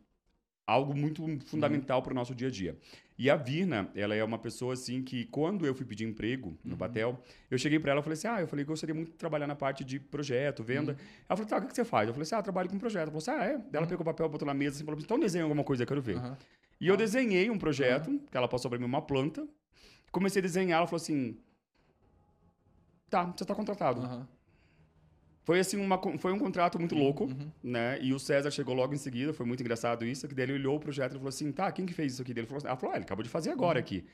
algo 0.66 0.96
muito 0.96 1.22
fundamental 1.46 2.02
para 2.02 2.12
o 2.14 2.16
nosso 2.16 2.34
dia 2.34 2.48
a 2.48 2.52
dia. 2.52 2.78
E 3.18 3.30
a 3.30 3.36
Virna, 3.36 3.92
ela 3.94 4.16
é 4.16 4.24
uma 4.24 4.40
pessoa 4.40 4.74
assim 4.74 5.04
que 5.04 5.26
quando 5.26 5.66
eu 5.66 5.76
fui 5.76 5.86
pedir 5.86 6.06
emprego 6.06 6.58
no 6.64 6.78
Batel, 6.78 7.22
eu 7.52 7.58
cheguei 7.58 7.80
para 7.80 7.92
ela 7.92 8.00
e 8.00 8.04
falei 8.04 8.14
assim: 8.14 8.28
"Ah, 8.28 8.40
eu 8.40 8.48
falei 8.48 8.64
que 8.64 8.70
eu 8.70 8.74
gostaria 8.74 8.96
muito 8.96 9.12
de 9.12 9.18
trabalhar 9.18 9.46
na 9.46 9.56
parte 9.56 9.84
de 9.84 10.00
projeto, 10.00 10.64
venda". 10.64 10.94
Ela 11.28 11.36
falou: 11.36 11.46
"Tá, 11.50 11.58
o 11.58 11.68
que 11.68 11.76
você 11.76 11.84
faz?". 11.84 12.08
Eu 12.08 12.14
falei 12.14 12.24
assim: 12.24 12.36
"Ah, 12.36 12.42
trabalho 12.42 12.70
com 12.70 12.80
projeto". 12.80 13.02
Ela 13.10 13.12
falou 13.12 13.18
assim: 13.20 13.32
"Ah, 13.32 13.44
é?". 13.46 13.78
Ela 13.78 13.86
pegou 13.86 14.04
o 14.04 14.06
papel, 14.06 14.30
botou 14.30 14.46
na 14.46 14.54
mesa 14.54 14.78
assim, 14.78 14.86
falou: 14.86 15.00
"Então 15.02 15.20
desenha 15.20 15.44
alguma 15.44 15.64
coisa, 15.66 15.84
eu 15.84 15.88
quero 15.88 16.02
ver". 16.02 16.18
E 16.84 16.88
eu 16.90 16.98
desenhei 16.98 17.50
um 17.50 17.58
projeto, 17.58 18.10
que 18.30 18.36
ela 18.36 18.48
passou 18.48 18.70
para 18.70 18.78
mim 18.78 18.86
uma 18.86 19.02
planta. 19.02 19.48
Comecei 20.12 20.42
a 20.42 20.44
desenhar, 20.44 20.78
ela 20.80 20.88
falou 20.88 21.02
assim: 21.02 21.38
"Tá, 23.10 23.24
você 23.26 23.46
tá 23.46 23.56
contratado". 23.56 24.02
Foi 25.46 25.60
assim 25.60 25.78
uma, 25.78 25.98
foi 26.18 26.32
um 26.34 26.40
contrato 26.40 26.78
muito 26.80 26.96
louco, 26.96 27.30
né? 27.64 28.00
E 28.02 28.14
o 28.14 28.20
César 28.20 28.50
chegou 28.52 28.74
logo 28.74 28.94
em 28.94 28.98
seguida, 28.98 29.34
foi 29.34 29.46
muito 29.46 29.62
engraçado 29.62 30.06
isso, 30.06 30.28
que 30.28 30.34
daí 30.36 30.46
ele 30.46 30.54
olhou 30.54 30.76
o 30.76 30.80
projeto 30.80 31.12
e 31.14 31.16
falou 31.16 31.30
assim: 31.30 31.52
"Tá, 31.52 31.72
quem 31.72 31.86
que 31.86 31.94
fez 31.94 32.14
isso 32.14 32.22
aqui?" 32.22 32.32
Ele 32.32 32.46
falou, 32.46 32.58
assim- 32.58 32.68
ela 32.68 32.78
falou: 32.78 32.94
ah, 32.94 32.98
"Ele 32.98 33.06
acabou 33.06 33.24
de 33.24 33.30
fazer 33.30 33.50
agora 33.52 33.80
aqui". 33.80 34.06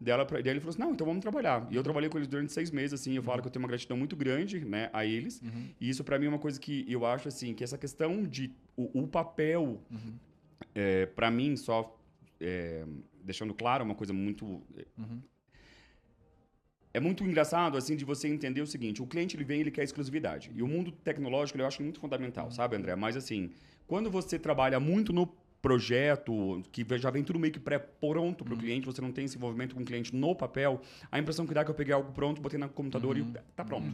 Daí, 0.00 0.12
ela, 0.14 0.24
daí 0.24 0.48
ele 0.48 0.60
falou 0.60 0.70
assim: 0.70 0.80
"Não, 0.80 0.92
então 0.92 1.06
vamos 1.06 1.22
trabalhar". 1.22 1.66
E 1.70 1.76
eu 1.76 1.82
trabalhei 1.82 2.08
com 2.08 2.18
eles 2.18 2.28
durante 2.28 2.52
seis 2.52 2.70
meses 2.70 3.00
assim, 3.00 3.14
eu 3.14 3.22
falo 3.22 3.42
que 3.42 3.48
eu 3.48 3.52
tenho 3.52 3.62
uma 3.64 3.68
gratidão 3.68 3.96
muito 3.96 4.14
grande, 4.16 4.64
né, 4.64 4.90
a 4.92 5.04
eles. 5.04 5.40
E 5.80 5.88
isso 5.88 6.02
para 6.04 6.18
mim 6.20 6.26
é 6.26 6.28
uma 6.28 6.38
coisa 6.38 6.58
que 6.60 6.84
eu 6.88 7.04
acho 7.06 7.26
assim, 7.28 7.52
que 7.54 7.62
essa 7.64 7.78
questão 7.78 8.22
de 8.24 8.52
o, 8.76 9.02
o 9.02 9.06
papel 9.08 9.80
é, 10.74 11.06
para 11.06 11.30
mim 11.30 11.56
só 11.56 11.96
é, 12.42 12.84
deixando 13.22 13.54
claro 13.54 13.84
uma 13.84 13.94
coisa 13.94 14.12
muito 14.12 14.62
é 16.94 17.00
muito 17.00 17.24
engraçado, 17.24 17.78
assim, 17.78 17.96
de 17.96 18.04
você 18.04 18.28
entender 18.28 18.60
o 18.60 18.66
seguinte: 18.66 19.02
o 19.02 19.06
cliente 19.06 19.36
ele 19.36 19.44
vem 19.44 19.60
ele 19.60 19.70
quer 19.70 19.82
exclusividade. 19.82 20.50
E 20.54 20.62
o 20.62 20.68
mundo 20.68 20.92
tecnológico 20.92 21.58
eu 21.58 21.66
acho 21.66 21.82
muito 21.82 21.98
fundamental, 21.98 22.50
sabe, 22.50 22.76
André? 22.76 22.94
Mas, 22.94 23.16
assim, 23.16 23.50
quando 23.86 24.10
você 24.10 24.38
trabalha 24.38 24.78
muito 24.78 25.12
no 25.12 25.26
projeto, 25.62 26.60
que 26.72 26.84
já 26.98 27.08
vem 27.08 27.22
tudo 27.22 27.38
meio 27.38 27.52
que 27.52 27.60
pré-pronto 27.60 28.44
para 28.44 28.52
o 28.52 28.56
cliente, 28.58 28.84
você 28.84 29.00
não 29.00 29.12
tem 29.12 29.26
esse 29.26 29.36
envolvimento 29.36 29.76
com 29.76 29.82
o 29.82 29.84
cliente 29.84 30.14
no 30.14 30.34
papel, 30.34 30.80
a 31.10 31.20
impressão 31.20 31.46
que 31.46 31.54
dá 31.54 31.60
é 31.60 31.64
que 31.64 31.70
eu 31.70 31.74
peguei 31.74 31.94
algo 31.94 32.10
pronto, 32.12 32.42
botei 32.42 32.58
no 32.58 32.68
computador 32.68 33.16
e 33.16 33.24
tá 33.54 33.64
pronto. 33.64 33.86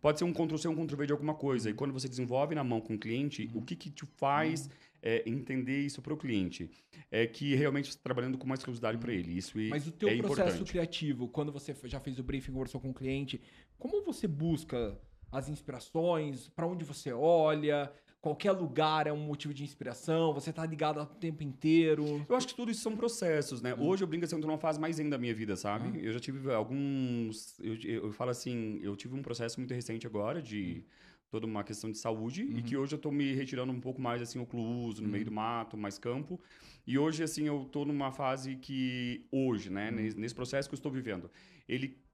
Pode 0.00 0.20
ser 0.20 0.24
um 0.24 0.32
Ctrl-C, 0.32 0.68
um 0.68 0.74
Ctrl-V 0.76 1.06
de 1.06 1.12
alguma 1.12 1.34
coisa. 1.34 1.68
E 1.68 1.74
quando 1.74 1.92
você 1.92 2.08
desenvolve 2.08 2.54
na 2.54 2.62
mão 2.62 2.80
com 2.80 2.94
o 2.94 2.98
cliente, 2.98 3.50
o 3.52 3.60
que 3.60 3.74
que 3.74 3.90
te 3.90 4.06
faz 4.16 4.70
é, 5.08 5.22
entender 5.24 5.78
isso 5.80 6.02
para 6.02 6.12
o 6.12 6.16
cliente? 6.16 6.68
É 7.10 7.26
que 7.26 7.54
realmente 7.54 7.88
está 7.90 8.02
trabalhando 8.02 8.36
com 8.36 8.44
uma 8.44 8.56
exclusividade 8.56 8.98
para 8.98 9.12
ele. 9.12 9.30
Isso 9.38 9.58
e- 9.60 9.68
Mas 9.70 9.86
o 9.86 9.92
teu 9.92 10.08
é 10.08 10.16
processo 10.18 10.42
importante. 10.56 10.70
criativo, 10.70 11.28
quando 11.28 11.52
você 11.52 11.74
já 11.84 12.00
fez 12.00 12.18
o 12.18 12.22
briefing, 12.24 12.52
conversou 12.52 12.80
com 12.80 12.90
o 12.90 12.94
cliente, 12.94 13.40
como 13.78 14.02
você 14.04 14.26
busca 14.26 14.98
as 15.30 15.48
inspirações? 15.48 16.48
Para 16.48 16.66
onde 16.66 16.84
você 16.84 17.12
olha? 17.12 17.92
Qualquer 18.26 18.50
lugar 18.50 19.06
é 19.06 19.12
um 19.12 19.20
motivo 19.20 19.54
de 19.54 19.62
inspiração? 19.62 20.34
Você 20.34 20.52
tá 20.52 20.66
ligado 20.66 21.00
o 21.00 21.06
tempo 21.06 21.44
inteiro? 21.44 22.26
Eu 22.28 22.34
acho 22.34 22.48
que 22.48 22.56
tudo 22.56 22.72
isso 22.72 22.80
são 22.80 22.96
processos, 22.96 23.62
né? 23.62 23.72
Hoje 23.78 24.02
eu 24.02 24.08
brinco 24.08 24.24
assim, 24.24 24.34
eu 24.34 24.40
tô 24.40 24.48
numa 24.48 24.58
fase 24.58 24.80
mais 24.80 24.98
ainda 24.98 25.10
da 25.10 25.18
minha 25.18 25.32
vida, 25.32 25.54
sabe? 25.54 26.04
Eu 26.04 26.12
já 26.12 26.18
tive 26.18 26.52
alguns. 26.52 27.56
Eu, 27.60 27.76
eu 27.84 28.12
falo 28.12 28.32
assim, 28.32 28.80
eu 28.82 28.96
tive 28.96 29.14
um 29.14 29.22
processo 29.22 29.60
muito 29.60 29.72
recente 29.72 30.08
agora 30.08 30.42
de 30.42 30.84
toda 31.30 31.46
uma 31.46 31.62
questão 31.62 31.88
de 31.88 31.98
saúde 31.98 32.42
e 32.42 32.62
que 32.62 32.76
hoje 32.76 32.96
eu 32.96 32.98
tô 32.98 33.12
me 33.12 33.32
retirando 33.32 33.72
um 33.72 33.80
pouco 33.80 34.00
mais 34.00 34.20
assim, 34.20 34.40
ocluso, 34.40 35.00
no 35.04 35.08
meio 35.08 35.24
do 35.24 35.30
mato, 35.30 35.76
mais 35.76 35.96
campo. 35.96 36.40
E 36.84 36.98
hoje, 36.98 37.22
assim, 37.22 37.46
eu 37.46 37.64
tô 37.70 37.84
numa 37.84 38.10
fase 38.10 38.56
que, 38.56 39.24
hoje, 39.30 39.70
né, 39.70 39.92
nesse, 39.92 40.18
nesse 40.18 40.34
processo 40.34 40.68
que 40.68 40.74
eu 40.74 40.78
estou 40.78 40.90
vivendo, 40.90 41.30
ele. 41.68 42.04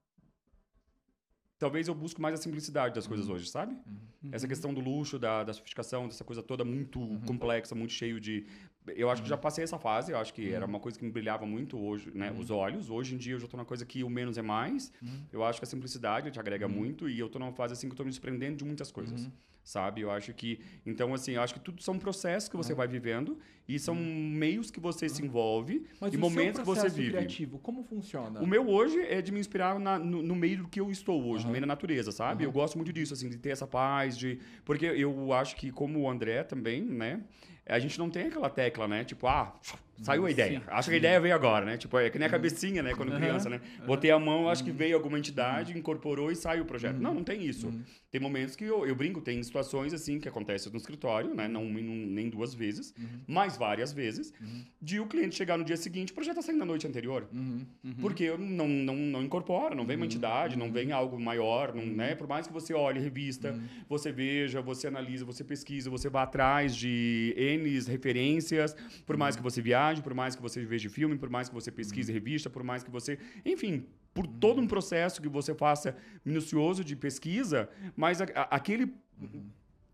Talvez 1.62 1.86
eu 1.86 1.94
busque 1.94 2.20
mais 2.20 2.34
a 2.34 2.38
simplicidade 2.38 2.92
das 2.92 3.06
coisas 3.06 3.28
hoje, 3.28 3.48
sabe? 3.48 3.76
Essa 4.32 4.48
questão 4.48 4.74
do 4.74 4.80
luxo, 4.80 5.16
da, 5.16 5.44
da 5.44 5.52
sofisticação, 5.52 6.08
dessa 6.08 6.24
coisa 6.24 6.42
toda 6.42 6.64
muito 6.64 6.98
complexa, 7.24 7.72
muito 7.72 7.92
cheio 7.92 8.20
de. 8.20 8.44
Eu 8.96 9.08
acho 9.10 9.22
que 9.22 9.28
já 9.28 9.36
passei 9.36 9.62
essa 9.62 9.78
fase, 9.78 10.10
eu 10.12 10.18
acho 10.18 10.34
que 10.34 10.50
era 10.52 10.66
uma 10.66 10.80
coisa 10.80 10.98
que 10.98 11.04
me 11.04 11.10
brilhava 11.10 11.46
muito 11.46 11.78
hoje, 11.78 12.10
né? 12.14 12.32
Os 12.36 12.50
olhos. 12.50 12.90
Hoje 12.90 13.14
em 13.14 13.18
dia 13.18 13.34
eu 13.34 13.38
já 13.38 13.46
tô 13.46 13.56
numa 13.56 13.64
coisa 13.66 13.86
que 13.86 14.02
o 14.02 14.10
menos 14.10 14.36
é 14.36 14.42
mais. 14.42 14.92
Eu 15.32 15.44
acho 15.44 15.60
que 15.60 15.64
a 15.64 15.68
simplicidade 15.68 16.30
te 16.30 16.40
agrega 16.40 16.66
muito 16.66 17.08
e 17.08 17.18
eu 17.18 17.28
tô 17.28 17.38
numa 17.38 17.52
fase 17.52 17.74
assim 17.74 17.86
que 17.88 17.92
eu 17.92 17.96
tô 17.96 18.02
me 18.04 18.10
desprendendo 18.10 18.56
de 18.56 18.64
muitas 18.64 18.90
coisas. 18.90 19.30
Sabe? 19.64 20.00
Eu 20.00 20.10
acho 20.10 20.34
que. 20.34 20.58
Então, 20.84 21.14
assim, 21.14 21.32
eu 21.34 21.40
acho 21.42 21.54
que 21.54 21.60
tudo 21.60 21.80
são 21.80 21.96
processos 21.96 22.48
que 22.48 22.56
você 22.56 22.74
vai 22.74 22.88
vivendo 22.88 23.38
e 23.68 23.78
são 23.78 23.94
meios 23.94 24.72
que 24.72 24.80
você 24.80 25.08
se 25.08 25.24
envolve 25.24 25.86
Mas 26.00 26.12
e 26.12 26.16
momentos 26.16 26.58
que 26.58 26.66
você 26.66 26.88
vive. 26.88 27.10
criativo, 27.10 27.60
como 27.60 27.84
funciona? 27.84 28.40
O 28.40 28.46
meu 28.46 28.68
hoje 28.68 29.00
é 29.02 29.22
de 29.22 29.30
me 29.30 29.38
inspirar 29.38 29.78
na- 29.78 30.00
no, 30.00 30.20
no 30.20 30.34
meio 30.34 30.58
do 30.64 30.68
que 30.68 30.80
eu 30.80 30.90
estou 30.90 31.24
hoje, 31.28 31.44
no 31.46 31.52
meio 31.52 31.60
da 31.60 31.68
natureza, 31.68 32.10
sabe? 32.10 32.42
Eu 32.42 32.50
gosto 32.50 32.76
muito 32.76 32.92
disso, 32.92 33.14
assim, 33.14 33.28
de 33.28 33.38
ter 33.38 33.50
essa 33.50 33.64
paz, 33.68 34.18
de... 34.18 34.40
Porque 34.64 34.84
eu 34.84 35.32
acho 35.32 35.54
que, 35.54 35.70
como 35.70 36.00
o 36.00 36.10
André 36.10 36.42
também, 36.42 36.82
né? 36.82 37.22
A 37.66 37.78
gente 37.78 37.98
não 37.98 38.10
tem 38.10 38.26
aquela 38.26 38.50
tecla, 38.50 38.88
né? 38.88 39.04
Tipo, 39.04 39.26
ah, 39.26 39.54
saiu 40.00 40.24
a 40.26 40.30
ideia. 40.30 40.60
Sim, 40.60 40.64
acho 40.68 40.88
que 40.88 40.94
a 40.94 40.98
ideia 40.98 41.20
veio 41.20 41.34
agora, 41.34 41.64
né? 41.66 41.76
Tipo, 41.76 41.98
é 41.98 42.08
que 42.10 42.18
nem 42.18 42.26
a 42.26 42.30
cabecinha, 42.30 42.82
né? 42.82 42.94
Quando 42.94 43.10
Uhum. 43.10 43.16
criança, 43.18 43.48
né? 43.50 43.60
Botei 43.86 44.10
a 44.10 44.18
mão, 44.18 44.48
acho 44.48 44.64
que 44.64 44.70
veio 44.70 44.96
alguma 44.96 45.18
entidade, 45.18 45.76
incorporou 45.76 46.30
e 46.30 46.36
saiu 46.36 46.62
o 46.62 46.66
projeto. 46.66 46.96
Uhum. 46.96 47.02
Não, 47.02 47.14
não 47.14 47.24
tem 47.24 47.44
isso. 47.44 47.72
Tem 48.10 48.20
momentos 48.20 48.54
que 48.56 48.64
eu, 48.64 48.86
eu 48.86 48.94
brinco, 48.94 49.20
tem 49.20 49.42
situações, 49.42 49.94
assim, 49.94 50.20
que 50.20 50.28
acontecem 50.28 50.70
no 50.70 50.76
escritório, 50.78 51.34
né? 51.34 51.48
Não, 51.48 51.64
não- 51.64 52.06
nem 52.06 52.28
duas 52.28 52.52
vezes, 52.54 52.92
Uhum. 52.98 53.06
mas 53.26 53.56
várias 53.56 53.92
vezes, 53.92 54.32
de 54.80 55.00
o 55.00 55.06
cliente 55.06 55.34
chegar 55.34 55.56
no 55.56 55.64
dia 55.64 55.76
seguinte, 55.76 56.12
o 56.12 56.14
projeto 56.14 56.36
tá 56.36 56.42
saindo 56.42 56.58
na 56.58 56.66
noite 56.66 56.86
anterior. 56.86 57.26
Uhum, 57.32 57.64
uhum. 57.84 57.94
Porque 58.00 58.30
não, 58.36 58.68
não, 58.68 58.96
não 58.96 59.22
incorpora, 59.22 59.74
não 59.74 59.86
vem 59.86 59.96
uma 59.96 60.04
entidade, 60.06 60.56
não 60.58 60.70
vem 60.70 60.92
algo 60.92 61.18
maior, 61.18 61.74
não, 61.74 61.86
né? 61.86 62.14
Por 62.14 62.26
mais 62.28 62.46
que 62.46 62.52
você 62.52 62.74
olhe 62.74 63.00
revista, 63.00 63.58
você 63.88 64.12
veja, 64.12 64.60
você 64.60 64.86
analisa, 64.88 65.24
você 65.24 65.42
pesquisa, 65.42 65.88
você 65.88 66.08
vá 66.10 66.22
atrás 66.24 66.76
de 66.76 67.32
N 67.36 67.80
referências, 67.88 68.76
por 69.06 69.16
mais 69.16 69.36
que 69.36 69.42
você 69.42 69.62
viaje, 69.62 69.81
por 70.02 70.14
mais 70.14 70.36
que 70.36 70.42
você 70.42 70.64
veja 70.64 70.88
filme, 70.88 71.16
por 71.18 71.28
mais 71.30 71.48
que 71.48 71.54
você 71.54 71.70
pesquise 71.70 72.12
revista, 72.12 72.48
por 72.50 72.62
mais 72.62 72.82
que 72.84 72.90
você. 72.90 73.18
Enfim, 73.44 73.86
por 74.14 74.26
todo 74.26 74.60
um 74.60 74.66
processo 74.66 75.20
que 75.22 75.28
você 75.28 75.54
faça 75.54 75.96
minucioso 76.24 76.84
de 76.84 76.94
pesquisa, 76.94 77.68
mas 77.96 78.20
a- 78.20 78.26
a- 78.34 78.56
aquele. 78.56 78.92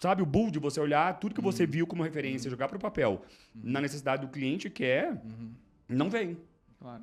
Sabe, 0.01 0.23
o 0.23 0.27
bull 0.27 0.51
de 0.51 0.61
você 0.61 0.79
olhar 0.81 1.19
tudo 1.19 1.35
que 1.35 1.41
você 1.41 1.67
viu 1.67 1.85
como 1.87 2.05
referência, 2.05 2.49
jogar 2.49 2.69
para 2.69 2.77
o 2.77 2.81
papel, 2.81 3.23
na 3.55 3.81
necessidade 3.81 4.23
do 4.25 4.29
cliente 4.31 4.71
que 4.71 4.85
é, 4.85 5.13
não 5.89 6.09
vem. 6.09 6.37
Claro. 6.79 7.03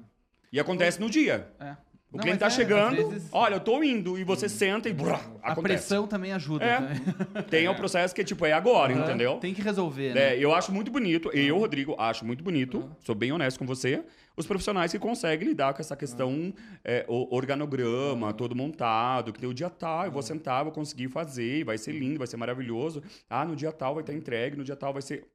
E 0.52 0.60
acontece 0.62 1.00
no 1.02 1.10
dia. 1.10 1.52
É. 1.60 1.76
O 2.16 2.18
Não, 2.18 2.22
cliente 2.24 2.40
mas 2.42 2.56
tá 2.56 2.62
é, 2.62 2.66
chegando, 2.66 3.02
às 3.02 3.10
vezes- 3.10 3.30
olha, 3.30 3.56
eu 3.56 3.60
tô 3.60 3.84
indo, 3.84 4.18
e 4.18 4.24
você 4.24 4.48
senta 4.48 4.88
e 4.88 4.94
A 4.94 5.52
acontece. 5.52 5.62
pressão 5.62 6.08
também 6.08 6.32
ajuda. 6.32 6.64
É. 6.64 6.80
né? 6.80 6.96
Tem 7.52 7.68
o 7.68 7.76
processo 7.76 8.16
que, 8.16 8.24
tipo, 8.24 8.46
é 8.46 8.54
agora, 8.54 8.94
entendeu? 8.94 9.36
Tem 9.38 9.54
que 9.54 9.62
resolver, 9.62 10.14
né? 10.14 10.34
É, 10.34 10.40
eu 10.40 10.56
acho 10.56 10.72
muito 10.72 10.90
bonito, 10.90 11.30
eu, 11.34 11.58
Rodrigo, 11.58 11.94
acho 12.00 12.26
muito 12.26 12.42
bonito, 12.42 12.90
sou 13.02 13.14
bem 13.14 13.34
honesto 13.34 13.60
com 13.60 13.66
você, 13.66 14.02
os 14.38 14.48
profissionais 14.48 14.94
que 14.94 14.98
conseguem 15.00 15.50
lidar 15.50 15.74
com 15.74 15.82
essa 15.82 15.94
questão 15.94 16.54
é, 16.86 17.06
o 17.10 17.36
organograma, 17.36 18.32
todo 18.32 18.56
montado, 18.56 19.34
que 19.34 19.40
tem 19.40 19.50
o 19.50 19.54
dia 19.54 19.70
tal, 19.70 20.06
eu 20.06 20.12
vou 20.12 20.22
sentar, 20.22 20.64
vou 20.64 20.72
conseguir 20.72 21.10
fazer, 21.10 21.60
e 21.60 21.64
vai 21.66 21.78
ser 21.78 21.92
lindo, 21.92 22.18
vai 22.18 22.28
ser 22.28 22.38
maravilhoso. 22.38 23.04
Ah, 23.30 23.44
no 23.44 23.58
dia 23.58 23.74
tal 23.74 23.94
vai 23.96 24.04
estar 24.04 24.14
entregue, 24.14 24.56
no 24.56 24.64
dia 24.64 24.76
tal 24.78 24.94
vai 24.94 25.02
ser... 25.02 25.26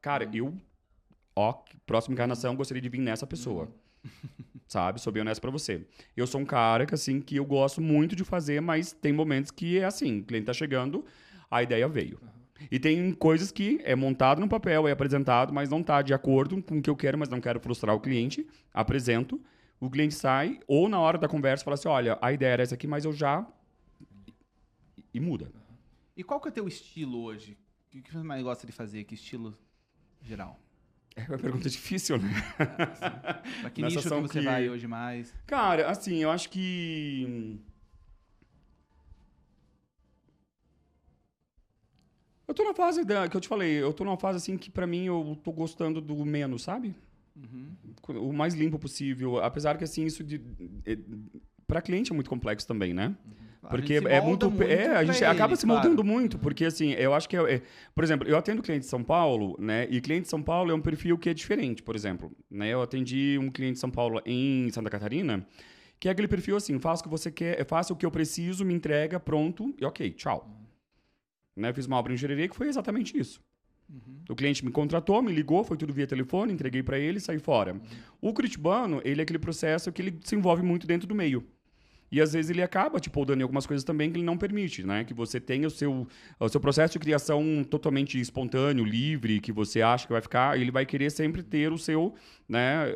Cara, 0.00 0.26
eu, 0.32 0.54
ó, 1.36 1.52
próxima 1.84 2.14
encarnação, 2.14 2.56
gostaria 2.56 2.80
de 2.80 2.88
vir 2.88 3.00
nessa 3.00 3.26
pessoa. 3.26 3.68
Sabe? 4.70 5.00
Sou 5.00 5.12
bem 5.12 5.22
honesto 5.22 5.40
pra 5.40 5.50
você. 5.50 5.84
Eu 6.16 6.28
sou 6.28 6.40
um 6.40 6.44
cara 6.44 6.86
que, 6.86 6.94
assim, 6.94 7.20
que 7.20 7.34
eu 7.34 7.44
gosto 7.44 7.80
muito 7.80 8.14
de 8.14 8.22
fazer, 8.22 8.60
mas 8.60 8.92
tem 8.92 9.12
momentos 9.12 9.50
que 9.50 9.80
é 9.80 9.84
assim, 9.84 10.20
o 10.20 10.24
cliente 10.24 10.46
tá 10.46 10.52
chegando, 10.52 11.04
a 11.50 11.60
ideia 11.60 11.88
veio. 11.88 12.20
E 12.70 12.78
tem 12.78 13.12
coisas 13.12 13.50
que 13.50 13.80
é 13.82 13.96
montado 13.96 14.40
no 14.40 14.48
papel, 14.48 14.86
é 14.86 14.92
apresentado, 14.92 15.52
mas 15.52 15.68
não 15.70 15.82
tá 15.82 16.02
de 16.02 16.14
acordo 16.14 16.62
com 16.62 16.78
o 16.78 16.82
que 16.82 16.88
eu 16.88 16.94
quero, 16.94 17.18
mas 17.18 17.28
não 17.28 17.40
quero 17.40 17.58
frustrar 17.58 17.96
o 17.96 18.00
cliente. 18.00 18.46
Apresento, 18.72 19.40
o 19.80 19.90
cliente 19.90 20.14
sai, 20.14 20.60
ou 20.68 20.88
na 20.88 21.00
hora 21.00 21.18
da 21.18 21.26
conversa 21.26 21.64
fala 21.64 21.74
assim, 21.74 21.88
olha, 21.88 22.16
a 22.22 22.32
ideia 22.32 22.52
era 22.52 22.62
essa 22.62 22.76
aqui, 22.76 22.86
mas 22.86 23.04
eu 23.04 23.12
já... 23.12 23.44
E 25.12 25.18
muda. 25.18 25.50
E 26.16 26.22
qual 26.22 26.40
que 26.40 26.46
é 26.46 26.50
o 26.52 26.54
teu 26.54 26.68
estilo 26.68 27.24
hoje? 27.24 27.58
O 27.92 28.00
que 28.00 28.12
você 28.12 28.22
mais 28.22 28.40
gosta 28.40 28.68
de 28.68 28.72
fazer? 28.72 29.02
Que 29.02 29.16
estilo 29.16 29.58
geral? 30.22 30.60
É 31.16 31.22
uma 31.28 31.38
pergunta 31.38 31.68
difícil, 31.68 32.18
né? 32.18 32.28
Pra 33.60 33.70
que 33.70 33.82
nicho 33.82 34.00
que 34.00 34.08
você 34.08 34.38
que- 34.38 34.44
vai 34.44 34.68
hoje 34.68 34.86
mais? 34.86 35.34
Cara, 35.46 35.90
assim, 35.90 36.16
eu 36.22 36.30
acho 36.30 36.48
que. 36.48 37.58
Eu 42.46 42.54
tô 42.54 42.64
na 42.64 42.74
fase 42.74 43.04
da, 43.04 43.28
que 43.28 43.36
eu 43.36 43.40
te 43.40 43.46
falei, 43.48 43.80
eu 43.80 43.92
tô 43.92 44.04
numa 44.04 44.16
fase 44.16 44.38
assim 44.38 44.56
que 44.58 44.70
pra 44.70 44.86
mim 44.86 45.04
eu 45.06 45.38
tô 45.44 45.52
gostando 45.52 46.00
do 46.00 46.24
menos, 46.24 46.62
sabe? 46.62 46.94
Uhum. 47.36 48.28
O 48.28 48.32
mais 48.32 48.54
limpo 48.54 48.78
possível. 48.78 49.38
Apesar 49.38 49.78
que 49.78 49.84
assim, 49.84 50.04
isso 50.04 50.24
de. 50.24 50.40
É, 50.84 50.98
pra 51.66 51.80
cliente 51.80 52.10
é 52.10 52.14
muito 52.14 52.28
complexo 52.28 52.66
também, 52.66 52.92
né? 52.92 53.14
A 53.24 53.49
Porque 53.68 54.00
se 54.00 54.06
é 54.06 54.20
molda 54.20 54.48
muito, 54.48 54.62
É, 54.62 54.96
a 54.96 55.04
gente 55.04 55.22
acaba 55.24 55.54
se 55.54 55.66
claro. 55.66 55.82
moldando 55.82 56.02
muito, 56.02 56.38
porque 56.38 56.64
assim, 56.64 56.92
eu 56.92 57.12
acho 57.12 57.28
que 57.28 57.36
é, 57.36 57.54
é- 57.56 57.62
Por 57.94 58.02
exemplo, 58.02 58.26
eu 58.26 58.36
atendo 58.36 58.62
cliente 58.62 58.84
de 58.84 58.90
São 58.90 59.04
Paulo, 59.04 59.54
né? 59.58 59.86
E 59.90 60.00
cliente 60.00 60.22
de 60.22 60.28
São 60.28 60.42
Paulo 60.42 60.70
é 60.70 60.74
um 60.74 60.80
perfil 60.80 61.18
que 61.18 61.28
é 61.28 61.34
diferente, 61.34 61.82
por 61.82 61.94
exemplo. 61.94 62.32
Né? 62.50 62.68
Eu 62.68 62.80
atendi 62.80 63.38
um 63.38 63.50
cliente 63.50 63.74
de 63.74 63.80
São 63.80 63.90
Paulo 63.90 64.22
em 64.24 64.70
Santa 64.70 64.88
Catarina, 64.88 65.46
que 65.98 66.08
é 66.08 66.12
aquele 66.12 66.28
perfil 66.28 66.56
assim, 66.56 66.78
faça 66.78 67.02
o 67.02 67.04
que 67.04 67.10
você 67.10 67.30
quer, 67.30 67.62
faça 67.66 67.92
o 67.92 67.96
que 67.96 68.06
eu 68.06 68.10
preciso, 68.10 68.64
me 68.64 68.72
entrega, 68.72 69.20
pronto, 69.20 69.74
e 69.78 69.84
ok, 69.84 70.10
tchau. 70.12 70.48
Né? 71.54 71.72
Fiz 71.74 71.86
uma 71.86 71.98
obra 71.98 72.14
em 72.14 72.16
Jurerê 72.16 72.48
que 72.48 72.56
foi 72.56 72.68
exatamente 72.68 73.18
isso. 73.18 73.42
Uhum. 73.90 74.22
O 74.30 74.34
cliente 74.36 74.64
me 74.64 74.70
contratou, 74.70 75.20
me 75.20 75.32
ligou, 75.32 75.62
foi 75.64 75.76
tudo 75.76 75.92
via 75.92 76.06
telefone, 76.06 76.52
entreguei 76.52 76.82
para 76.82 76.98
ele 76.98 77.18
e 77.18 77.20
saí 77.20 77.38
fora. 77.38 77.78
O 78.20 78.32
curitibano, 78.32 79.02
ele 79.04 79.20
é 79.20 79.24
aquele 79.24 79.38
processo 79.38 79.92
que 79.92 80.00
ele 80.00 80.18
se 80.24 80.34
envolve 80.34 80.62
muito 80.62 80.86
dentro 80.86 81.06
do 81.06 81.14
meio. 81.14 81.44
E 82.10 82.20
às 82.20 82.32
vezes 82.32 82.50
ele 82.50 82.62
acaba, 82.62 82.98
tipo, 82.98 83.24
dando 83.24 83.40
em 83.40 83.42
algumas 83.42 83.66
coisas 83.66 83.84
também 83.84 84.10
que 84.10 84.18
ele 84.18 84.24
não 84.24 84.36
permite, 84.36 84.84
né? 84.84 85.04
Que 85.04 85.14
você 85.14 85.38
tenha 85.38 85.66
o 85.66 85.70
seu, 85.70 86.06
o 86.38 86.48
seu 86.48 86.60
processo 86.60 86.94
de 86.94 86.98
criação 86.98 87.64
totalmente 87.68 88.20
espontâneo, 88.20 88.84
livre, 88.84 89.40
que 89.40 89.52
você 89.52 89.80
acha 89.80 90.06
que 90.06 90.12
vai 90.12 90.22
ficar, 90.22 90.58
ele 90.58 90.70
vai 90.70 90.84
querer 90.84 91.10
sempre 91.10 91.42
ter 91.42 91.72
o 91.72 91.78
seu, 91.78 92.14
né, 92.48 92.86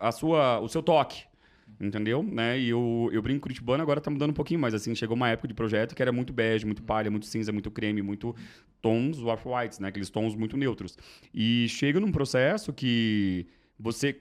a 0.00 0.12
sua, 0.12 0.60
o 0.60 0.68
seu 0.68 0.82
toque. 0.82 1.22
Entendeu? 1.80 2.22
Né? 2.22 2.58
E 2.58 2.70
eu, 2.70 3.08
eu 3.12 3.22
brinco 3.22 3.42
curitibano, 3.42 3.82
agora 3.82 4.00
tá 4.00 4.10
mudando 4.10 4.30
um 4.30 4.34
pouquinho, 4.34 4.58
mas 4.58 4.74
assim, 4.74 4.94
chegou 4.94 5.14
uma 5.14 5.28
época 5.28 5.46
de 5.46 5.54
projeto 5.54 5.94
que 5.94 6.02
era 6.02 6.10
muito 6.10 6.32
bege, 6.32 6.66
muito 6.66 6.82
palha, 6.82 7.10
muito 7.10 7.26
cinza, 7.26 7.52
muito 7.52 7.70
creme, 7.70 8.02
muito 8.02 8.34
tons 8.82 9.22
off-whites, 9.22 9.78
né? 9.78 9.88
Aqueles 9.88 10.10
tons 10.10 10.34
muito 10.34 10.56
neutros. 10.56 10.96
E 11.32 11.68
chega 11.68 12.00
num 12.00 12.10
processo 12.10 12.72
que 12.72 13.46
você 13.78 14.20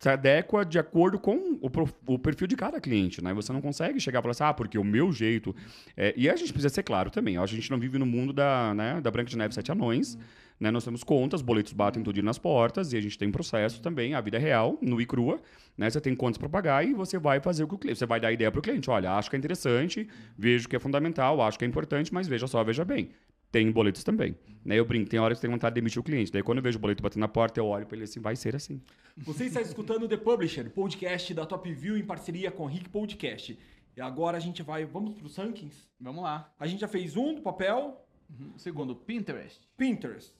se 0.00 0.08
adequa 0.08 0.64
de 0.64 0.78
acordo 0.78 1.18
com 1.18 1.58
o, 1.60 1.70
o 2.06 2.18
perfil 2.18 2.46
de 2.46 2.56
cada 2.56 2.80
cliente, 2.80 3.22
né? 3.22 3.34
Você 3.34 3.52
não 3.52 3.60
consegue 3.60 4.00
chegar 4.00 4.20
e 4.20 4.22
falar 4.22 4.30
assim, 4.30 4.44
ah, 4.44 4.54
porque 4.54 4.78
o 4.78 4.82
meu 4.82 5.12
jeito... 5.12 5.54
é, 5.94 6.14
e 6.16 6.28
a 6.28 6.34
gente 6.34 6.54
precisa 6.54 6.70
ser 6.70 6.82
claro 6.82 7.10
também, 7.10 7.36
a 7.36 7.44
gente 7.44 7.70
não 7.70 7.78
vive 7.78 7.98
no 7.98 8.06
mundo 8.06 8.32
da, 8.32 8.72
né, 8.74 8.98
da 9.02 9.10
Branca 9.10 9.28
de 9.28 9.36
Neve 9.36 9.54
Sete 9.54 9.70
Anões, 9.70 10.18
né? 10.58 10.70
Nós 10.70 10.84
temos 10.84 11.04
contas, 11.04 11.42
boletos 11.42 11.74
batem 11.74 12.02
dia 12.02 12.22
nas 12.22 12.38
portas 12.38 12.94
e 12.94 12.96
a 12.96 13.00
gente 13.00 13.18
tem 13.18 13.30
processo 13.30 13.82
também, 13.82 14.14
a 14.14 14.22
vida 14.22 14.38
é 14.38 14.40
real, 14.40 14.78
nua 14.80 15.02
e 15.02 15.06
crua, 15.06 15.38
né? 15.76 15.90
Você 15.90 16.00
tem 16.00 16.16
contas 16.16 16.38
para 16.38 16.48
pagar 16.48 16.82
e 16.82 16.94
você 16.94 17.18
vai 17.18 17.38
fazer 17.38 17.64
o 17.64 17.68
que 17.68 17.74
o 17.74 17.78
cliente... 17.78 17.98
Você 17.98 18.06
vai 18.06 18.18
dar 18.18 18.32
ideia 18.32 18.50
para 18.50 18.58
o 18.58 18.62
cliente, 18.62 18.88
olha, 18.88 19.12
acho 19.12 19.28
que 19.28 19.36
é 19.36 19.38
interessante, 19.38 20.08
vejo 20.36 20.66
que 20.66 20.76
é 20.76 20.78
fundamental, 20.78 21.42
acho 21.42 21.58
que 21.58 21.64
é 21.66 21.68
importante, 21.68 22.12
mas 22.12 22.26
veja 22.26 22.46
só, 22.46 22.64
veja 22.64 22.86
bem. 22.86 23.10
Tem 23.50 23.70
boletos 23.70 24.04
também. 24.04 24.36
Né? 24.64 24.76
Eu 24.78 24.84
brinco, 24.84 25.08
tem 25.08 25.18
hora 25.18 25.34
que 25.34 25.40
você 25.40 25.46
tem 25.46 25.50
vontade 25.50 25.74
de 25.74 25.80
demitir 25.80 26.00
o 26.00 26.04
cliente. 26.04 26.30
Daí 26.30 26.42
quando 26.42 26.58
eu 26.58 26.62
vejo 26.62 26.78
o 26.78 26.80
boleto 26.80 27.02
batendo 27.02 27.20
na 27.20 27.28
porta, 27.28 27.58
eu 27.60 27.66
olho 27.66 27.86
para 27.86 27.96
ele 27.96 28.04
assim, 28.04 28.20
vai 28.20 28.36
ser 28.36 28.54
assim. 28.54 28.80
Você 29.16 29.46
está 29.46 29.60
escutando 29.60 30.04
o 30.04 30.08
The 30.08 30.16
Publisher, 30.16 30.70
podcast 30.70 31.34
da 31.34 31.44
Top 31.44 31.72
View 31.72 31.96
em 31.96 32.04
parceria 32.04 32.50
com 32.50 32.64
o 32.64 32.66
Rick 32.66 32.88
Podcast. 32.88 33.58
E 33.96 34.00
agora 34.00 34.36
a 34.36 34.40
gente 34.40 34.62
vai, 34.62 34.84
vamos 34.84 35.14
para 35.14 35.26
os 35.26 35.36
rankings? 35.36 35.88
Vamos 36.00 36.22
lá. 36.22 36.52
A 36.58 36.66
gente 36.66 36.80
já 36.80 36.88
fez 36.88 37.16
um 37.16 37.34
do 37.34 37.42
papel, 37.42 38.06
Uhum. 38.38 38.52
Segundo, 38.56 38.94
Pinterest. 38.94 39.60
Pinterest. 39.76 40.32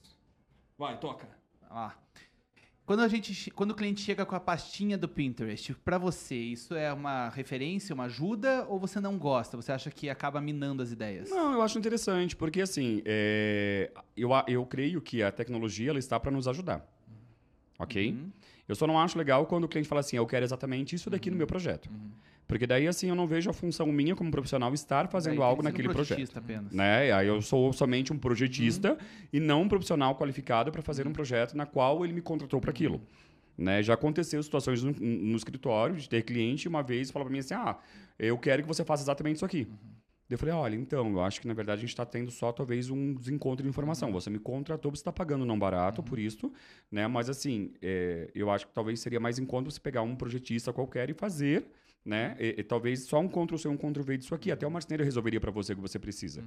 Vai, 0.79 0.99
toca. 0.99 1.29
Vai 1.61 1.71
lá. 1.71 1.99
Quando, 2.91 3.03
a 3.03 3.07
gente, 3.07 3.53
quando 3.53 3.71
o 3.71 3.75
cliente 3.77 4.01
chega 4.01 4.27
com 4.27 4.35
a 4.35 4.41
pastinha 4.41 4.99
do 4.99 5.09
Pinterest, 5.09 5.75
pra 5.85 5.97
você, 5.97 6.35
isso 6.35 6.75
é 6.75 6.93
uma 6.93 7.29
referência, 7.29 7.95
uma 7.95 8.07
ajuda 8.07 8.67
ou 8.69 8.81
você 8.81 8.99
não 8.99 9.17
gosta? 9.17 9.57
Você 9.57 9.71
acha 9.71 9.93
que 9.93 10.11
acaba 10.11 10.41
minando 10.41 10.83
as 10.83 10.91
ideias? 10.91 11.31
Não, 11.31 11.53
eu 11.53 11.63
acho 11.63 11.79
interessante, 11.79 12.35
porque 12.35 12.61
assim, 12.61 13.01
é, 13.05 13.93
eu, 14.17 14.31
eu 14.49 14.67
creio 14.67 15.01
que 15.01 15.23
a 15.23 15.31
tecnologia 15.31 15.91
ela 15.91 16.01
está 16.01 16.19
para 16.19 16.33
nos 16.33 16.49
ajudar. 16.49 16.85
Ok? 17.79 18.11
Uhum. 18.11 18.33
Eu 18.69 18.75
só 18.75 18.89
não 18.89 18.99
acho 18.99 19.17
legal 19.17 19.47
quando 19.47 19.63
o 19.63 19.69
cliente 19.69 19.89
fala 19.89 20.01
assim, 20.01 20.17
eu 20.17 20.27
quero 20.27 20.45
exatamente 20.45 20.97
isso 20.97 21.09
daqui 21.09 21.31
no 21.31 21.37
meu 21.37 21.47
projeto. 21.47 21.89
Porque 22.51 22.67
daí, 22.67 22.89
assim, 22.89 23.09
eu 23.09 23.15
não 23.15 23.29
vejo 23.29 23.49
a 23.49 23.53
função 23.53 23.87
minha 23.93 24.17
como 24.17 24.29
profissional 24.29 24.75
estar 24.75 25.07
fazendo 25.07 25.37
Daí 25.37 25.45
algo 25.45 25.63
um 25.63 25.65
naquele 25.65 25.89
projeto. 25.89 26.37
apenas. 26.37 26.73
Né? 26.73 27.13
Aí 27.13 27.29
eu 27.29 27.41
sou 27.41 27.73
somente 27.73 28.13
um 28.13 28.19
projetista 28.19 28.99
e 29.33 29.39
não 29.39 29.63
um 29.63 29.69
profissional 29.69 30.17
qualificado 30.17 30.73
para 30.73 30.83
fazer 30.83 31.07
um 31.07 31.13
projeto 31.13 31.57
na 31.57 31.65
qual 31.65 32.05
ele 32.05 32.13
me 32.13 32.21
contratou 32.21 32.61
para 32.61 32.73
aquilo. 32.73 33.01
Né? 33.57 33.85
Já 33.85 33.95
aconteceu 33.95 34.43
situações 34.43 34.83
no, 34.83 34.91
no 34.91 35.37
escritório 35.37 35.95
de 35.95 36.09
ter 36.09 36.23
cliente 36.23 36.67
uma 36.67 36.83
vez 36.83 37.13
falar 37.13 37.25
para 37.25 37.33
mim 37.33 37.39
assim: 37.39 37.55
ah, 37.55 37.79
eu 38.19 38.37
quero 38.37 38.63
que 38.63 38.69
você 38.69 38.85
faça 38.85 39.05
exatamente 39.05 39.37
isso 39.37 39.45
aqui. 39.45 39.69
Daí 40.29 40.35
Eu 40.35 40.39
falei, 40.39 40.55
olha, 40.55 40.75
então, 40.75 41.09
eu 41.09 41.23
acho 41.23 41.41
que 41.41 41.47
na 41.47 41.55
verdade 41.55 41.79
a 41.79 41.83
gente 41.83 41.91
está 41.91 42.05
tendo 42.05 42.33
só 42.33 42.51
talvez 42.51 42.91
um 42.91 43.15
desencontro 43.15 43.63
de 43.63 43.69
informação. 43.69 44.11
Você 44.11 44.29
me 44.29 44.41
contratou, 44.41 44.91
você 44.91 45.03
está 45.03 45.13
pagando 45.13 45.45
não 45.45 45.57
barato 45.57 46.03
por 46.03 46.19
isso, 46.19 46.53
né? 46.91 47.07
Mas 47.07 47.31
assim, 47.31 47.73
é, 47.81 48.29
eu 48.35 48.51
acho 48.51 48.67
que 48.67 48.73
talvez 48.73 48.99
seria 48.99 49.21
mais 49.21 49.39
em 49.39 49.47
conta 49.47 49.71
você 49.71 49.79
pegar 49.79 50.03
um 50.03 50.17
projetista 50.17 50.73
qualquer 50.73 51.11
e 51.11 51.15
fazer, 51.15 51.65
né? 52.05 52.37
E, 52.39 52.57
e 52.59 52.63
talvez 52.63 53.05
só 53.05 53.21
um 53.21 53.29
Ctrl-C, 53.29 53.69
um 53.69 53.77
Ctrl-V 53.77 54.17
disso 54.19 54.35
aqui. 54.35 54.51
Até 54.51 54.67
o 54.67 54.71
marceneiro 54.71 55.05
resolveria 55.05 55.41
para 55.41 55.51
você 55.51 55.73
o 55.73 55.77
que 55.77 55.83
você 55.83 55.99
precisa, 55.99 56.43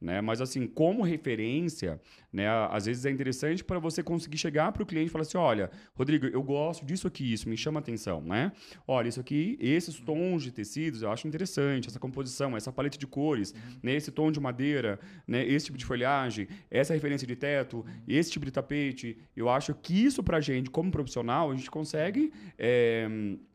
né? 0.00 0.20
Mas 0.20 0.40
assim, 0.40 0.66
como 0.66 1.02
referência, 1.02 2.00
né? 2.32 2.48
Às 2.70 2.86
vezes 2.86 3.04
é 3.04 3.10
interessante 3.10 3.62
para 3.62 3.78
você 3.78 4.02
conseguir 4.02 4.38
chegar 4.38 4.72
para 4.72 4.82
o 4.82 4.86
cliente 4.86 5.08
e 5.08 5.10
falar 5.10 5.22
assim, 5.22 5.36
olha, 5.36 5.70
Rodrigo, 5.94 6.26
eu 6.26 6.42
gosto 6.42 6.84
disso 6.84 7.06
aqui, 7.06 7.32
isso 7.32 7.48
me 7.48 7.56
chama 7.56 7.80
atenção, 7.80 8.20
né? 8.22 8.52
Olha, 8.86 9.08
isso 9.08 9.20
aqui, 9.20 9.58
esses 9.60 10.00
tons 10.00 10.42
de 10.42 10.50
tecidos, 10.50 11.02
eu 11.02 11.10
acho 11.10 11.28
interessante, 11.28 11.88
essa 11.88 11.98
composição, 11.98 12.56
essa 12.56 12.72
paleta 12.72 12.96
de 12.96 13.06
cores, 13.06 13.54
né? 13.82 13.94
esse 13.94 14.10
tom 14.10 14.30
de 14.32 14.40
madeira, 14.40 14.98
né? 15.26 15.46
esse 15.46 15.66
tipo 15.66 15.78
de 15.78 15.84
folhagem, 15.84 16.48
essa 16.70 16.94
referência 16.94 17.26
de 17.26 17.36
teto, 17.36 17.84
esse 18.08 18.30
tipo 18.30 18.44
de 18.44 18.52
tapete. 18.52 19.18
Eu 19.36 19.48
acho 19.48 19.74
que 19.74 20.04
isso 20.04 20.22
pra 20.22 20.40
gente, 20.40 20.70
como 20.70 20.90
profissional, 20.90 21.50
a 21.50 21.54
gente 21.54 21.70
consegue 21.70 22.32
é, 22.58 23.08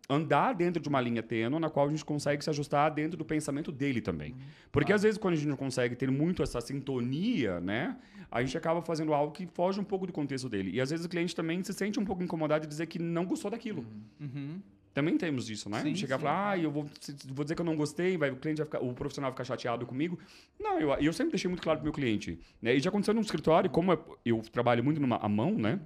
andar 0.10 0.54
dentro 0.54 0.82
de 0.82 0.89
uma 0.89 1.00
linha 1.00 1.22
tênue 1.22 1.60
na 1.60 1.70
qual 1.70 1.88
a 1.88 1.89
gente 1.89 2.04
consegue 2.04 2.44
se 2.44 2.50
ajustar 2.50 2.92
dentro 2.92 3.16
do 3.16 3.24
pensamento 3.24 3.72
dele 3.72 4.01
também. 4.01 4.36
Porque 4.72 4.92
às 4.92 5.04
vezes 5.04 5.20
quando 5.20 5.36
a 5.36 5.38
gente 5.38 5.48
não 5.48 5.56
consegue 5.56 5.96
ter 5.96 6.10
muito 6.10 6.42
essa 6.42 6.60
sintonia, 6.60 7.60
né? 7.60 7.96
A 8.32 8.42
gente 8.42 8.58
acaba 8.58 8.82
fazendo 8.82 9.13
algo 9.13 9.32
que 9.32 9.46
foge 9.46 9.80
um 9.80 9.84
pouco 9.84 10.08
do 10.08 10.13
contexto 10.13 10.50
dele. 10.50 10.72
E 10.72 10.82
às 10.82 10.89
vezes 10.89 11.06
o 11.06 11.10
cliente 11.10 11.36
também 11.36 11.63
se 11.63 11.74
sente 11.74 12.00
um 12.00 12.06
pouco 12.06 12.24
incomodado 12.24 12.63
de 12.63 12.68
dizer 12.68 12.88
que 12.88 12.98
não 12.98 13.25
gostou 13.25 13.51
daquilo. 13.51 13.86
Uhum. 14.20 14.60
Também 14.94 15.18
temos 15.18 15.46
disso, 15.46 15.70
né? 15.70 15.82
Sim, 15.82 15.96
Chegar 15.96 16.18
sim. 16.18 16.22
e 16.22 16.25
falar, 16.25 16.50
ah, 16.50 16.58
eu 16.58 16.72
vou, 16.72 16.86
vou 17.28 17.46
dizer 17.46 17.56
que 17.56 17.62
eu 17.62 17.66
não 17.66 17.75
gostei, 17.75 18.18
vai, 18.18 18.32
o 18.32 18.36
cliente 18.36 18.58
vai 18.58 18.66
ficar, 18.66 18.80
o 18.80 18.94
profissional 18.94 19.30
vai 19.30 19.36
ficar 19.36 19.44
chateado 19.44 19.86
comigo. 19.86 20.18
Não, 20.60 20.80
eu, 20.80 20.92
eu 20.96 21.13
sempre 21.13 21.32
deixei 21.32 21.48
muito 21.48 21.62
claro 21.62 21.80
pro 21.80 21.86
meu 21.86 21.94
cliente. 21.94 22.39
Né? 22.62 22.75
E 22.75 22.80
já 22.80 22.89
aconteceu 22.89 23.13
no 23.13 23.22
escritório, 23.22 23.70
como 23.70 23.94
eu, 23.94 24.20
eu 24.25 24.42
trabalho 24.51 24.84
muito 24.84 25.00
numa 25.00 25.18
à 25.18 25.30
mão, 25.30 25.54
né? 25.54 25.80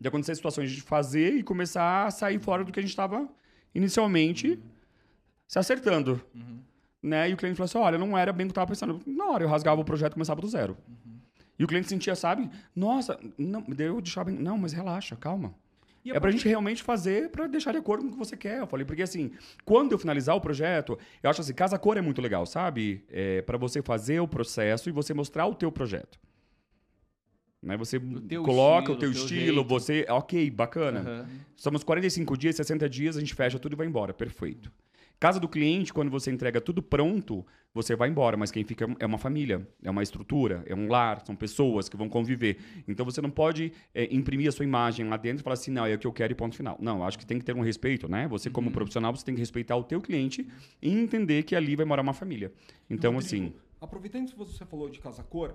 De 0.00 0.08
acontecer 0.08 0.34
situações 0.34 0.70
de 0.70 0.82
fazer 0.82 1.34
e 1.34 1.42
começar 1.42 2.06
a 2.06 2.10
sair 2.10 2.38
fora 2.38 2.64
do 2.64 2.72
que 2.72 2.78
a 2.78 2.82
gente 2.82 2.90
estava 2.90 3.28
inicialmente 3.74 4.58
se 5.46 5.58
acertando. 5.58 6.20
Né? 7.02 7.30
E 7.30 7.34
o 7.34 7.36
cliente 7.36 7.56
falou 7.56 7.66
assim: 7.66 7.78
olha, 7.78 7.98
não 7.98 8.16
era 8.16 8.32
bem 8.32 8.46
o 8.46 8.48
que 8.48 8.58
eu 8.58 8.62
estava 8.62 8.68
pensando. 8.68 9.00
Na 9.06 9.26
hora 9.26 9.44
eu 9.44 9.48
rasgava 9.48 9.80
o 9.80 9.84
projeto 9.84 10.12
e 10.12 10.14
começava 10.14 10.40
do 10.40 10.48
zero. 10.48 10.76
E 11.58 11.64
o 11.64 11.68
cliente 11.68 11.88
sentia, 11.88 12.16
sabe? 12.16 12.50
Nossa, 12.74 13.18
não, 13.38 13.62
daí 13.68 13.86
eu 13.86 14.00
deixava 14.00 14.30
bem, 14.30 14.40
não, 14.40 14.58
mas 14.58 14.72
relaxa, 14.72 15.14
calma. 15.14 15.54
E 16.04 16.10
é 16.10 16.20
pra 16.20 16.30
gente 16.30 16.46
realmente 16.46 16.82
fazer 16.82 17.30
pra 17.30 17.46
deixar 17.46 17.72
de 17.72 17.78
acordo 17.78 18.02
com 18.02 18.08
o 18.08 18.12
que 18.12 18.18
você 18.18 18.36
quer. 18.36 18.58
Eu 18.58 18.66
falei, 18.66 18.84
porque 18.84 19.02
assim, 19.02 19.30
quando 19.64 19.92
eu 19.92 19.98
finalizar 19.98 20.36
o 20.36 20.40
projeto, 20.40 20.98
eu 21.22 21.30
acho 21.30 21.40
assim, 21.40 21.54
casa 21.54 21.78
cor 21.78 21.96
é 21.96 22.02
muito 22.02 22.20
legal, 22.20 22.44
sabe? 22.44 23.04
É 23.08 23.40
para 23.40 23.56
você 23.56 23.80
fazer 23.80 24.20
o 24.20 24.28
processo 24.28 24.88
e 24.88 24.92
você 24.92 25.14
mostrar 25.14 25.46
o 25.46 25.54
teu 25.54 25.72
projeto. 25.72 26.18
Né? 27.64 27.76
Você 27.76 27.98
teu 28.28 28.42
coloca 28.42 28.92
estilo, 28.92 28.96
o 28.96 29.00
teu 29.00 29.12
teu 29.12 29.22
estilo, 29.22 29.54
jeito. 29.54 29.68
você, 29.68 30.06
ok, 30.08 30.50
bacana. 30.50 31.00
Aham. 31.00 31.28
Somos 31.56 31.82
45 31.82 32.36
dias, 32.36 32.56
60 32.56 32.88
dias, 32.88 33.16
a 33.16 33.20
gente 33.20 33.34
fecha 33.34 33.58
tudo 33.58 33.72
e 33.72 33.76
vai 33.76 33.86
embora. 33.86 34.12
Perfeito. 34.12 34.70
Casa 35.18 35.40
do 35.40 35.48
cliente, 35.48 35.92
quando 35.92 36.10
você 36.10 36.30
entrega 36.30 36.60
tudo 36.60 36.82
pronto, 36.82 37.46
você 37.72 37.96
vai 37.96 38.10
embora, 38.10 38.36
mas 38.36 38.50
quem 38.50 38.62
fica 38.64 38.86
é 38.98 39.06
uma 39.06 39.16
família, 39.16 39.66
é 39.82 39.90
uma 39.90 40.02
estrutura, 40.02 40.62
é 40.66 40.74
um 40.74 40.88
lar, 40.88 41.22
são 41.24 41.34
pessoas 41.34 41.88
que 41.88 41.96
vão 41.96 42.08
conviver. 42.08 42.58
Então 42.86 43.06
você 43.06 43.22
não 43.22 43.30
pode 43.30 43.72
é, 43.94 44.12
imprimir 44.14 44.48
a 44.48 44.52
sua 44.52 44.64
imagem 44.64 45.08
lá 45.08 45.16
dentro 45.16 45.40
e 45.40 45.42
falar 45.42 45.54
assim, 45.54 45.70
não, 45.70 45.86
é 45.86 45.94
o 45.94 45.98
que 45.98 46.06
eu 46.06 46.12
quero 46.12 46.32
e 46.32 46.34
ponto 46.34 46.54
final. 46.54 46.76
Não, 46.80 47.02
acho 47.02 47.18
que 47.18 47.24
tem 47.24 47.38
que 47.38 47.44
ter 47.44 47.54
um 47.54 47.62
respeito, 47.62 48.08
né? 48.08 48.28
Você, 48.28 48.50
como 48.50 48.70
profissional, 48.70 49.16
você 49.16 49.24
tem 49.24 49.34
que 49.34 49.40
respeitar 49.40 49.76
o 49.76 49.84
teu 49.84 50.02
cliente 50.02 50.46
e 50.82 50.92
entender 50.92 51.44
que 51.44 51.56
ali 51.56 51.74
vai 51.74 51.86
morar 51.86 52.02
uma 52.02 52.12
família. 52.12 52.52
Então, 52.90 53.14
Rodrigo, 53.14 53.46
assim, 53.46 53.54
Aproveitando 53.84 54.30
que 54.30 54.36
você 54.36 54.64
falou 54.64 54.88
de 54.88 54.98
casa 54.98 55.22
cor, 55.22 55.54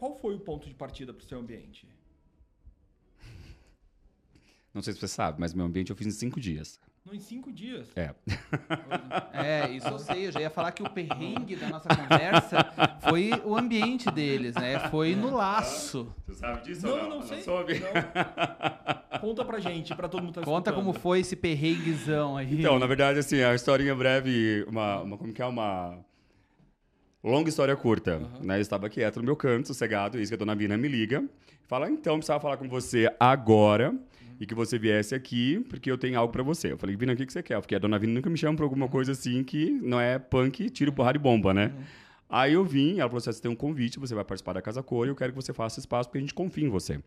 qual 0.00 0.16
foi 0.16 0.34
o 0.34 0.40
ponto 0.40 0.66
de 0.66 0.74
partida 0.74 1.12
para 1.12 1.22
o 1.22 1.28
seu 1.28 1.38
ambiente? 1.38 1.86
não 4.72 4.80
sei 4.80 4.94
se 4.94 4.98
você 4.98 5.06
sabe, 5.06 5.38
mas 5.38 5.52
meu 5.52 5.66
ambiente 5.66 5.90
eu 5.90 5.96
fiz 5.96 6.06
em 6.06 6.10
cinco 6.10 6.40
dias. 6.40 6.80
Não, 7.04 7.14
em 7.14 7.20
cinco 7.20 7.52
dias. 7.52 7.88
É. 7.96 8.14
É, 9.32 9.70
isso 9.70 9.88
eu 9.88 9.98
sei. 9.98 10.28
Eu 10.28 10.32
já 10.32 10.40
ia 10.40 10.50
falar 10.50 10.72
que 10.72 10.82
o 10.82 10.88
perrengue 10.88 11.56
da 11.56 11.68
nossa 11.68 11.88
conversa 11.88 12.58
foi 13.08 13.30
o 13.44 13.56
ambiente 13.56 14.10
deles, 14.10 14.54
né? 14.54 14.88
Foi 14.90 15.14
no 15.14 15.34
laço. 15.34 16.14
Você 16.26 16.34
sabe 16.34 16.62
disso 16.62 16.86
Não, 16.86 17.08
não, 17.08 17.22
sei. 17.22 17.42
Não. 17.46 19.18
Conta 19.20 19.44
pra 19.44 19.58
gente, 19.60 19.94
pra 19.94 20.08
todo 20.08 20.22
mundo 20.22 20.34
que 20.34 20.40
tá 20.40 20.46
Conta 20.46 20.70
escutando. 20.70 20.92
como 20.92 20.98
foi 20.98 21.20
esse 21.20 21.36
perrenguezão 21.36 22.36
aí. 22.36 22.58
Então, 22.60 22.78
na 22.78 22.86
verdade, 22.86 23.18
assim, 23.18 23.42
a 23.42 23.54
historinha 23.54 23.94
breve, 23.94 24.64
uma, 24.68 25.00
uma 25.00 25.16
como 25.18 25.32
que 25.32 25.40
é 25.40 25.46
uma 25.46 26.04
longa 27.22 27.48
história 27.48 27.76
curta, 27.76 28.18
né? 28.40 28.56
Eu 28.56 28.60
estava 28.60 28.88
quieto 28.88 29.18
no 29.18 29.24
meu 29.24 29.36
canto, 29.36 29.68
sossegado, 29.68 30.18
e 30.18 30.22
isso 30.22 30.30
que 30.30 30.34
a 30.34 30.38
dona 30.38 30.54
Vina 30.54 30.76
me 30.76 30.88
liga, 30.88 31.24
fala, 31.66 31.90
então, 31.90 32.16
precisava 32.16 32.40
falar 32.40 32.56
com 32.56 32.68
você 32.68 33.10
agora 33.18 33.94
e 34.40 34.46
que 34.46 34.54
você 34.54 34.78
viesse 34.78 35.14
aqui, 35.14 35.60
porque 35.68 35.90
eu 35.90 35.98
tenho 35.98 36.18
algo 36.18 36.32
pra 36.32 36.42
você. 36.42 36.72
Eu 36.72 36.78
falei, 36.78 36.96
Vina, 36.96 37.12
o 37.12 37.16
que, 37.16 37.26
que 37.26 37.32
você 37.32 37.42
quer? 37.42 37.60
Porque 37.60 37.74
a 37.74 37.78
dona 37.78 37.98
Vina 37.98 38.14
nunca 38.14 38.30
me 38.30 38.38
chama 38.38 38.56
pra 38.56 38.64
alguma 38.64 38.88
coisa 38.88 39.12
assim 39.12 39.44
que 39.44 39.70
não 39.82 40.00
é 40.00 40.18
punk, 40.18 40.70
tiro, 40.70 40.92
porrada 40.92 41.18
e 41.18 41.20
bomba, 41.20 41.52
né? 41.52 41.72
Aí 42.30 42.52
eu 42.52 42.64
vim, 42.64 43.00
ela 43.00 43.08
falou 43.08 43.18
assim, 43.18 43.32
você 43.32 43.42
tem 43.42 43.50
um 43.50 43.56
convite, 43.56 43.98
você 43.98 44.14
vai 44.14 44.24
participar 44.24 44.52
da 44.52 44.62
Casa 44.62 44.82
Cor 44.82 45.04
e 45.06 45.10
eu 45.10 45.16
quero 45.16 45.32
que 45.32 45.36
você 45.36 45.52
faça 45.52 45.80
espaço 45.80 46.08
porque 46.08 46.18
a 46.18 46.20
gente 46.20 46.32
confia 46.32 46.64
em 46.64 46.68
você. 46.68 47.00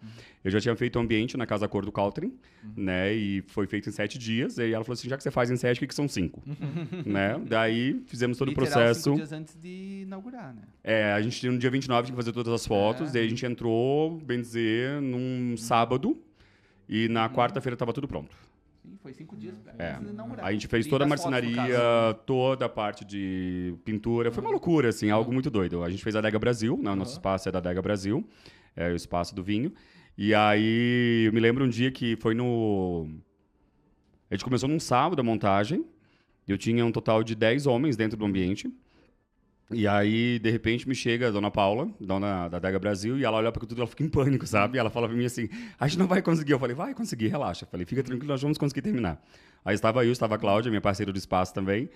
Eu 0.43 0.51
já 0.51 0.59
tinha 0.59 0.75
feito 0.75 0.97
o 0.97 0.99
ambiente 1.01 1.37
na 1.37 1.45
Casa 1.45 1.65
Cor 1.67 1.85
do 1.85 1.91
Caltrin, 1.91 2.33
né? 2.75 3.13
E 3.13 3.41
foi 3.47 3.65
feito 3.65 3.87
em 3.87 3.91
sete 3.91 4.17
dias. 4.19 4.57
E 4.57 4.73
ela 4.73 4.83
falou 4.83 4.93
assim, 4.93 5.07
já 5.07 5.15
que 5.15 5.23
você 5.23 5.31
faz 5.31 5.49
em 5.49 5.55
sete, 5.55 5.77
o 5.77 5.79
que, 5.79 5.87
que 5.87 5.95
são 5.95 6.07
cinco? 6.09 6.43
né? 7.05 7.39
Daí 7.47 8.03
fizemos 8.07 8.37
todo 8.37 8.49
Literal, 8.49 8.67
o 8.69 8.71
processo. 8.73 9.03
cinco 9.03 9.15
dias 9.15 9.31
antes 9.31 9.55
de 9.61 10.01
inaugurar, 10.03 10.53
né? 10.53 10.61
É, 10.83 11.13
a 11.13 11.21
gente 11.21 11.47
no 11.49 11.57
dia 11.57 11.69
29 11.71 12.07
tinha 12.07 12.13
que 12.15 12.21
fazer 12.21 12.33
todas 12.33 12.53
as 12.53 12.67
fotos, 12.67 13.09
É. 13.09 13.13
daí 13.13 13.25
a 13.25 13.29
gente 13.29 13.45
entrou, 13.45 14.19
bem 14.19 14.41
dizer, 14.41 15.01
num 15.01 15.55
sábado, 15.55 16.17
e 16.89 17.07
na 17.07 17.29
quarta-feira 17.29 17.75
estava 17.75 17.93
tudo 17.93 18.07
pronto. 18.09 18.35
Foi 19.03 19.11
cinco 19.13 19.35
dias 19.35 19.55
É. 19.77 19.91
antes 19.91 20.05
de 20.07 20.13
inaugurar. 20.13 20.45
A 20.45 20.51
gente 20.53 20.65
fez 20.65 20.87
toda 20.87 21.03
a 21.03 21.07
marcenaria, 21.07 21.77
toda 22.25 22.65
a 22.65 22.69
parte 22.69 23.03
de 23.03 23.75
pintura. 23.83 24.31
Foi 24.31 24.41
uma 24.41 24.49
loucura, 24.49 24.87
assim, 24.87 25.09
algo 25.09 25.31
muito 25.33 25.49
doido. 25.51 25.83
A 25.83 25.89
gente 25.89 26.01
fez 26.01 26.15
a 26.15 26.19
Adega 26.19 26.39
Brasil, 26.39 26.79
né? 26.81 26.89
O 26.89 26.95
nosso 26.95 27.11
espaço 27.11 27.49
é 27.49 27.51
da 27.51 27.59
Adega 27.59 27.81
Brasil, 27.81 28.25
é 28.77 28.89
o 28.89 28.95
espaço 28.95 29.35
do 29.35 29.43
vinho. 29.43 29.73
E 30.17 30.33
aí, 30.33 31.25
eu 31.25 31.33
me 31.33 31.39
lembro 31.41 31.65
um 31.65 31.69
dia 31.69 31.91
que 31.91 32.15
foi 32.15 32.33
no... 32.33 33.09
A 34.31 34.35
gente 34.35 34.45
começou 34.45 34.69
num 34.69 34.79
sábado 34.79 35.19
a 35.19 35.23
montagem, 35.23 35.85
eu 36.47 36.57
tinha 36.57 36.85
um 36.85 36.91
total 36.91 37.23
de 37.23 37.35
10 37.35 37.67
homens 37.67 37.97
dentro 37.97 38.17
do 38.17 38.23
ambiente. 38.25 38.71
E 39.71 39.87
aí, 39.87 40.39
de 40.39 40.49
repente, 40.51 40.87
me 40.87 40.93
chega 40.93 41.29
a 41.29 41.31
dona 41.31 41.49
Paula, 41.49 41.89
dona 41.99 42.47
da 42.47 42.57
Adega 42.57 42.77
Brasil, 42.77 43.17
e 43.17 43.23
ela 43.23 43.37
olha 43.37 43.51
para 43.51 43.65
tudo 43.65 43.79
ela 43.79 43.87
fica 43.87 44.03
em 44.03 44.09
pânico, 44.09 44.45
sabe? 44.45 44.77
E 44.77 44.79
ela 44.79 44.89
fala 44.89 45.07
pra 45.07 45.15
mim 45.15 45.25
assim: 45.25 45.49
a 45.79 45.87
gente 45.87 45.97
não 45.97 46.07
vai 46.07 46.21
conseguir. 46.21 46.51
Eu 46.51 46.59
falei: 46.59 46.75
vai 46.75 46.93
conseguir, 46.93 47.27
relaxa. 47.27 47.65
Eu 47.65 47.69
falei: 47.69 47.85
fica 47.85 48.03
tranquilo, 48.03 48.31
nós 48.31 48.41
vamos 48.41 48.57
conseguir 48.57 48.81
terminar. 48.81 49.21
Aí 49.65 49.73
estava 49.73 50.05
eu, 50.05 50.11
estava 50.11 50.35
a 50.35 50.37
Cláudia, 50.37 50.69
minha 50.69 50.81
parceira 50.81 51.11
do 51.11 51.17
espaço 51.17 51.53
também. 51.53 51.89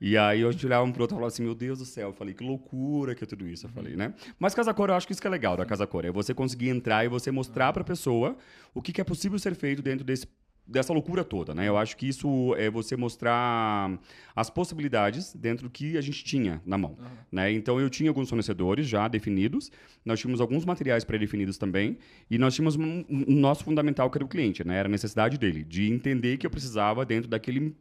E 0.00 0.16
aí 0.18 0.44
a 0.44 0.50
gente 0.50 0.66
olhava 0.66 0.84
um 0.84 0.92
pro 0.92 1.02
outro 1.02 1.14
e 1.14 1.16
falava 1.16 1.32
assim: 1.32 1.42
meu 1.42 1.54
Deus 1.54 1.78
do 1.78 1.84
céu. 1.84 2.08
Eu 2.08 2.12
falei: 2.12 2.34
que 2.34 2.44
loucura 2.44 3.14
que 3.14 3.24
é 3.24 3.26
tudo 3.26 3.48
isso. 3.48 3.66
Eu 3.66 3.70
falei, 3.70 3.96
né? 3.96 4.14
Mas 4.38 4.54
Casa 4.54 4.74
Cor, 4.74 4.90
eu 4.90 4.94
acho 4.94 5.06
que 5.06 5.12
isso 5.12 5.22
que 5.22 5.26
é 5.26 5.30
legal 5.30 5.56
da 5.56 5.64
Casa 5.64 5.86
Cor: 5.86 6.04
é 6.04 6.12
você 6.12 6.34
conseguir 6.34 6.68
entrar 6.68 7.04
e 7.04 7.08
você 7.08 7.30
mostrar 7.30 7.72
pra 7.72 7.82
pessoa 7.82 8.36
o 8.74 8.82
que, 8.82 8.92
que 8.92 9.00
é 9.00 9.04
possível 9.04 9.38
ser 9.38 9.54
feito 9.54 9.82
dentro 9.82 10.04
desse 10.04 10.26
dessa 10.66 10.92
loucura 10.92 11.22
toda, 11.22 11.54
né? 11.54 11.68
Eu 11.68 11.76
acho 11.76 11.96
que 11.96 12.08
isso 12.08 12.54
é 12.56 12.70
você 12.70 12.96
mostrar 12.96 13.98
as 14.34 14.48
possibilidades 14.48 15.34
dentro 15.34 15.64
do 15.64 15.70
que 15.70 15.98
a 15.98 16.00
gente 16.00 16.24
tinha 16.24 16.62
na 16.64 16.78
mão, 16.78 16.96
né? 17.30 17.52
Então 17.52 17.78
eu 17.78 17.90
tinha 17.90 18.08
alguns 18.08 18.28
fornecedores 18.28 18.88
já 18.88 19.06
definidos, 19.06 19.70
nós 20.04 20.20
tínhamos 20.20 20.40
alguns 20.40 20.64
materiais 20.64 21.04
pré-definidos 21.04 21.58
também 21.58 21.98
e 22.30 22.38
nós 22.38 22.54
tínhamos 22.54 22.76
um, 22.76 23.04
um 23.08 23.34
nosso 23.34 23.62
fundamental 23.62 24.10
que 24.10 24.16
era 24.16 24.24
o 24.24 24.28
cliente, 24.28 24.64
né? 24.64 24.76
Era 24.78 24.88
a 24.88 24.90
necessidade 24.90 25.36
dele 25.36 25.62
de 25.62 25.92
entender 25.92 26.38
que 26.38 26.46
eu 26.46 26.50
precisava 26.50 27.04
dentro 27.04 27.28
daquele 27.28 27.76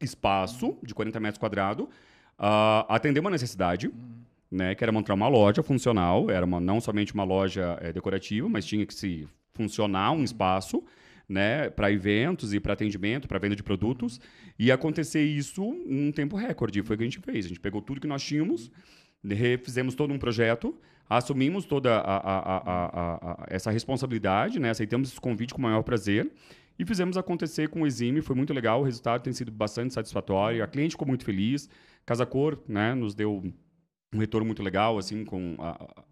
espaço 0.00 0.76
de 0.82 0.94
40 0.94 1.18
metros 1.20 1.38
quadrados 1.38 1.86
ah, 2.38 2.86
atender 2.88 3.20
uma 3.20 3.30
necessidade. 3.30 3.90
Né, 4.50 4.74
que 4.74 4.82
era 4.82 4.90
montar 4.90 5.12
uma 5.12 5.28
loja 5.28 5.62
funcional, 5.62 6.30
era 6.30 6.46
uma, 6.46 6.58
não 6.58 6.80
somente 6.80 7.12
uma 7.12 7.22
loja 7.22 7.76
eh, 7.82 7.92
decorativa, 7.92 8.48
mas 8.48 8.64
tinha 8.64 8.86
que 8.86 8.94
se 8.94 9.28
funcionar 9.52 10.12
um 10.12 10.24
espaço 10.24 10.82
né, 11.28 11.68
para 11.70 11.92
eventos 11.92 12.54
e 12.54 12.60
para 12.60 12.72
atendimento, 12.72 13.28
para 13.28 13.38
venda 13.38 13.54
de 13.54 13.62
produtos, 13.62 14.20
e 14.58 14.72
acontecer 14.72 15.22
isso 15.22 15.62
num 15.86 16.10
tempo 16.10 16.36
recorde. 16.36 16.82
Foi 16.82 16.94
o 16.94 16.98
que 16.98 17.04
a 17.04 17.06
gente 17.06 17.20
fez. 17.20 17.44
A 17.44 17.48
gente 17.48 17.60
pegou 17.60 17.82
tudo 17.82 18.00
que 18.00 18.06
nós 18.06 18.22
tínhamos, 18.22 18.70
fizemos 19.62 19.94
todo 19.94 20.12
um 20.12 20.18
projeto, 20.18 20.74
assumimos 21.08 21.64
toda 21.64 21.96
a- 21.98 22.16
a- 22.16 23.42
a- 23.42 23.46
essa 23.48 23.70
responsabilidade, 23.70 24.58
né, 24.58 24.70
aceitamos 24.70 25.10
esse 25.10 25.20
convite 25.20 25.52
com 25.52 25.58
o 25.58 25.62
maior 25.62 25.82
prazer 25.82 26.30
e 26.78 26.84
fizemos 26.84 27.16
acontecer 27.16 27.68
com 27.68 27.82
o 27.82 27.86
Exime. 27.86 28.20
Foi 28.22 28.36
muito 28.36 28.52
legal, 28.54 28.80
o 28.80 28.84
resultado 28.84 29.22
tem 29.22 29.32
sido 29.32 29.50
bastante 29.50 29.92
satisfatório, 29.92 30.62
a 30.62 30.66
cliente 30.66 30.92
ficou 30.92 31.08
muito 31.08 31.24
feliz, 31.24 31.68
Casa 32.06 32.24
Cor 32.24 32.58
né, 32.68 32.94
nos 32.94 33.14
deu 33.14 33.42
um 34.14 34.18
retorno 34.18 34.46
muito 34.46 34.62
legal, 34.62 34.96
assim, 34.96 35.24
com 35.24 35.56
a- 35.58 36.04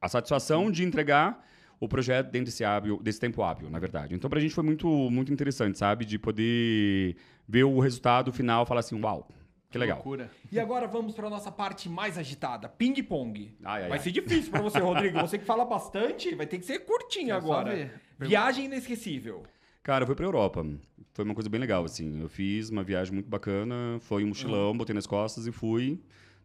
a 0.00 0.08
satisfação 0.08 0.70
de 0.70 0.82
entregar 0.82 1.46
o 1.80 1.88
projeto 1.88 2.30
dentro 2.30 2.44
desse 2.46 2.62
hábil, 2.62 3.00
desse 3.02 3.18
tempo 3.18 3.42
hábil, 3.42 3.70
na 3.70 3.78
verdade. 3.78 4.14
Então, 4.14 4.28
pra 4.28 4.38
gente 4.38 4.54
foi 4.54 4.62
muito, 4.62 4.86
muito 5.10 5.32
interessante, 5.32 5.78
sabe? 5.78 6.04
De 6.04 6.18
poder 6.18 7.16
ver 7.48 7.64
o 7.64 7.80
resultado 7.80 8.30
final 8.32 8.64
e 8.64 8.66
falar 8.66 8.80
assim, 8.80 9.00
uau, 9.00 9.26
que 9.70 9.78
legal. 9.78 9.96
Loucura. 9.96 10.30
E 10.52 10.60
agora 10.60 10.86
vamos 10.86 11.14
pra 11.14 11.30
nossa 11.30 11.50
parte 11.50 11.88
mais 11.88 12.18
agitada, 12.18 12.68
ping-pong. 12.68 13.56
Ai, 13.64 13.84
ai, 13.84 13.88
Vai 13.88 13.98
ai. 13.98 14.04
ser 14.04 14.10
difícil 14.10 14.50
pra 14.50 14.60
você, 14.60 14.78
Rodrigo. 14.78 15.18
Você 15.20 15.38
que 15.38 15.44
fala 15.46 15.64
bastante, 15.64 16.34
vai 16.34 16.46
ter 16.46 16.58
que 16.58 16.66
ser 16.66 16.80
curtinho 16.80 17.34
agora. 17.34 17.90
Viagem 18.18 18.66
inesquecível. 18.66 19.42
Cara, 19.82 20.04
foi 20.04 20.14
pra 20.14 20.26
Europa. 20.26 20.66
Foi 21.14 21.24
uma 21.24 21.34
coisa 21.34 21.48
bem 21.48 21.58
legal, 21.58 21.82
assim. 21.84 22.20
Eu 22.20 22.28
fiz 22.28 22.68
uma 22.68 22.82
viagem 22.82 23.14
muito 23.14 23.28
bacana, 23.28 23.98
foi 24.00 24.22
um 24.22 24.28
mochilão, 24.28 24.76
botei 24.76 24.94
nas 24.94 25.06
costas 25.06 25.46
e 25.46 25.52
fui. 25.52 25.98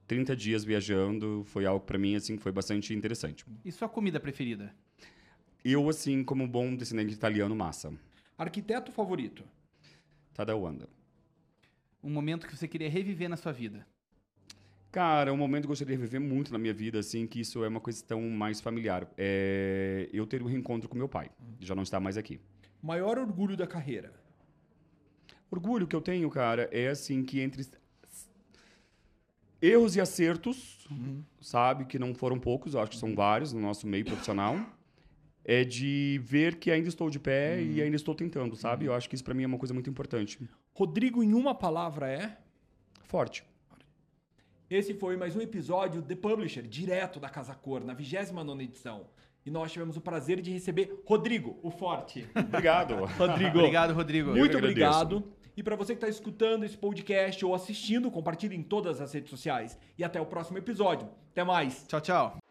30 0.08 0.36
dias 0.36 0.64
viajando, 0.64 1.44
foi 1.46 1.66
algo 1.66 1.84
pra 1.84 1.98
mim, 1.98 2.16
assim, 2.16 2.38
que 2.38 2.42
foi 2.44 2.52
bastante 2.52 2.94
interessante. 2.94 3.44
E 3.66 3.72
sua 3.72 3.90
comida 3.90 4.20
preferida? 4.20 4.72
Eu, 5.68 5.90
assim, 5.90 6.24
como 6.24 6.48
bom 6.48 6.76
descendente 6.76 7.12
italiano, 7.12 7.56
massa. 7.56 7.92
Arquiteto 8.38 8.92
favorito. 8.92 9.44
Tadawanda. 10.32 10.88
Um 12.04 12.12
momento 12.12 12.46
que 12.46 12.56
você 12.56 12.68
queria 12.68 12.88
reviver 12.88 13.28
na 13.28 13.36
sua 13.36 13.52
vida? 13.52 13.84
Cara, 14.92 15.34
um 15.34 15.38
momento 15.38 15.64
que 15.64 15.66
eu 15.66 15.72
gostaria 15.72 15.98
de 15.98 16.02
viver 16.04 16.20
muito 16.20 16.54
na 16.54 16.60
minha 16.60 16.72
vida, 16.72 17.00
assim, 17.00 17.26
que 17.26 17.40
isso 17.40 17.64
é 17.64 17.68
uma 17.68 17.82
questão 17.82 18.22
mais 18.30 18.62
familiar. 18.62 19.12
É 19.18 20.08
eu 20.14 20.28
ter 20.28 20.44
um 20.44 20.46
reencontro 20.46 20.88
com 20.88 20.96
meu 20.96 21.10
pai, 21.10 21.32
que 21.58 21.66
já 21.66 21.74
não 21.74 21.82
está 21.82 22.00
mais 22.00 22.16
aqui. 22.16 22.40
Maior 22.80 23.18
orgulho 23.18 23.58
da 23.58 23.66
carreira. 23.66 24.14
Orgulho 25.50 25.88
que 25.88 25.96
eu 25.96 26.02
tenho, 26.02 26.30
cara, 26.30 26.70
é 26.72 26.90
assim 26.90 27.24
que 27.24 27.40
entre 27.40 27.66
erros 29.60 29.96
e 29.96 30.02
acertos, 30.02 30.88
sabe, 31.42 31.86
que 31.86 31.98
não 31.98 32.14
foram 32.14 32.40
poucos, 32.40 32.76
eu 32.76 32.82
acho 32.82 32.92
que 32.92 32.98
são 32.98 33.16
vários 33.16 33.52
no 33.52 33.60
nosso 33.60 33.88
meio 33.88 34.06
profissional, 34.06 34.60
é 35.46 35.64
de 35.64 36.20
ver 36.24 36.56
que 36.56 36.72
ainda 36.72 36.90
estou 36.90 37.08
de 37.08 37.20
pé 37.20 37.62
e 37.62 37.80
ainda 37.80 37.96
estou 37.96 38.16
tentando, 38.16 38.56
sabe? 38.56 38.86
Eu 38.86 38.94
acho 38.94 39.08
que 39.08 39.14
isso 39.14 39.24
pra 39.24 39.34
mim 39.34 39.44
é 39.44 39.48
uma 39.48 39.60
coisa 39.60 39.76
muito 39.76 39.90
importante. 39.90 40.40
Rodrigo, 40.74 41.24
em 41.24 41.34
uma 41.34 41.54
palavra, 41.54 42.12
é. 42.12 42.38
Forte. 43.04 43.46
Esse 44.68 44.96
foi 44.96 45.16
mais 45.16 45.36
um 45.36 45.42
episódio 45.42 46.02
The 46.02 46.16
Publisher, 46.16 46.64
direto 46.64 47.20
da 47.20 47.30
Casa 47.30 47.54
Cor, 47.54 47.86
na 47.86 47.94
29 47.94 48.64
edição. 48.64 49.06
E 49.46 49.52
nós 49.52 49.72
tivemos 49.72 49.96
o 49.96 50.02
prazer 50.02 50.42
de 50.42 50.52
receber 50.52 51.04
Rodrigo, 51.06 51.60
o 51.62 51.70
Forte. 51.70 52.28
Obrigado. 52.36 53.06
Rodrigo. 53.16 53.60
Obrigado, 53.60 53.94
Rodrigo. 53.94 54.32
Muito 54.32 54.58
obrigado. 54.58 55.24
E 55.56 55.62
para 55.62 55.76
você 55.76 55.94
que 55.94 55.98
está 55.98 56.10
escutando 56.10 56.64
esse 56.64 56.76
podcast 56.76 57.46
ou 57.46 57.54
assistindo, 57.54 58.10
compartilhe 58.10 58.56
em 58.56 58.64
todas 58.64 59.00
as 59.00 59.14
redes 59.14 59.30
sociais. 59.30 59.78
E 59.96 60.04
até 60.04 60.20
o 60.20 60.26
próximo 60.26 60.58
episódio. 60.58 61.08
Até 61.32 61.44
mais. 61.44 61.86
Tchau, 61.88 62.02
tchau. 62.02 62.45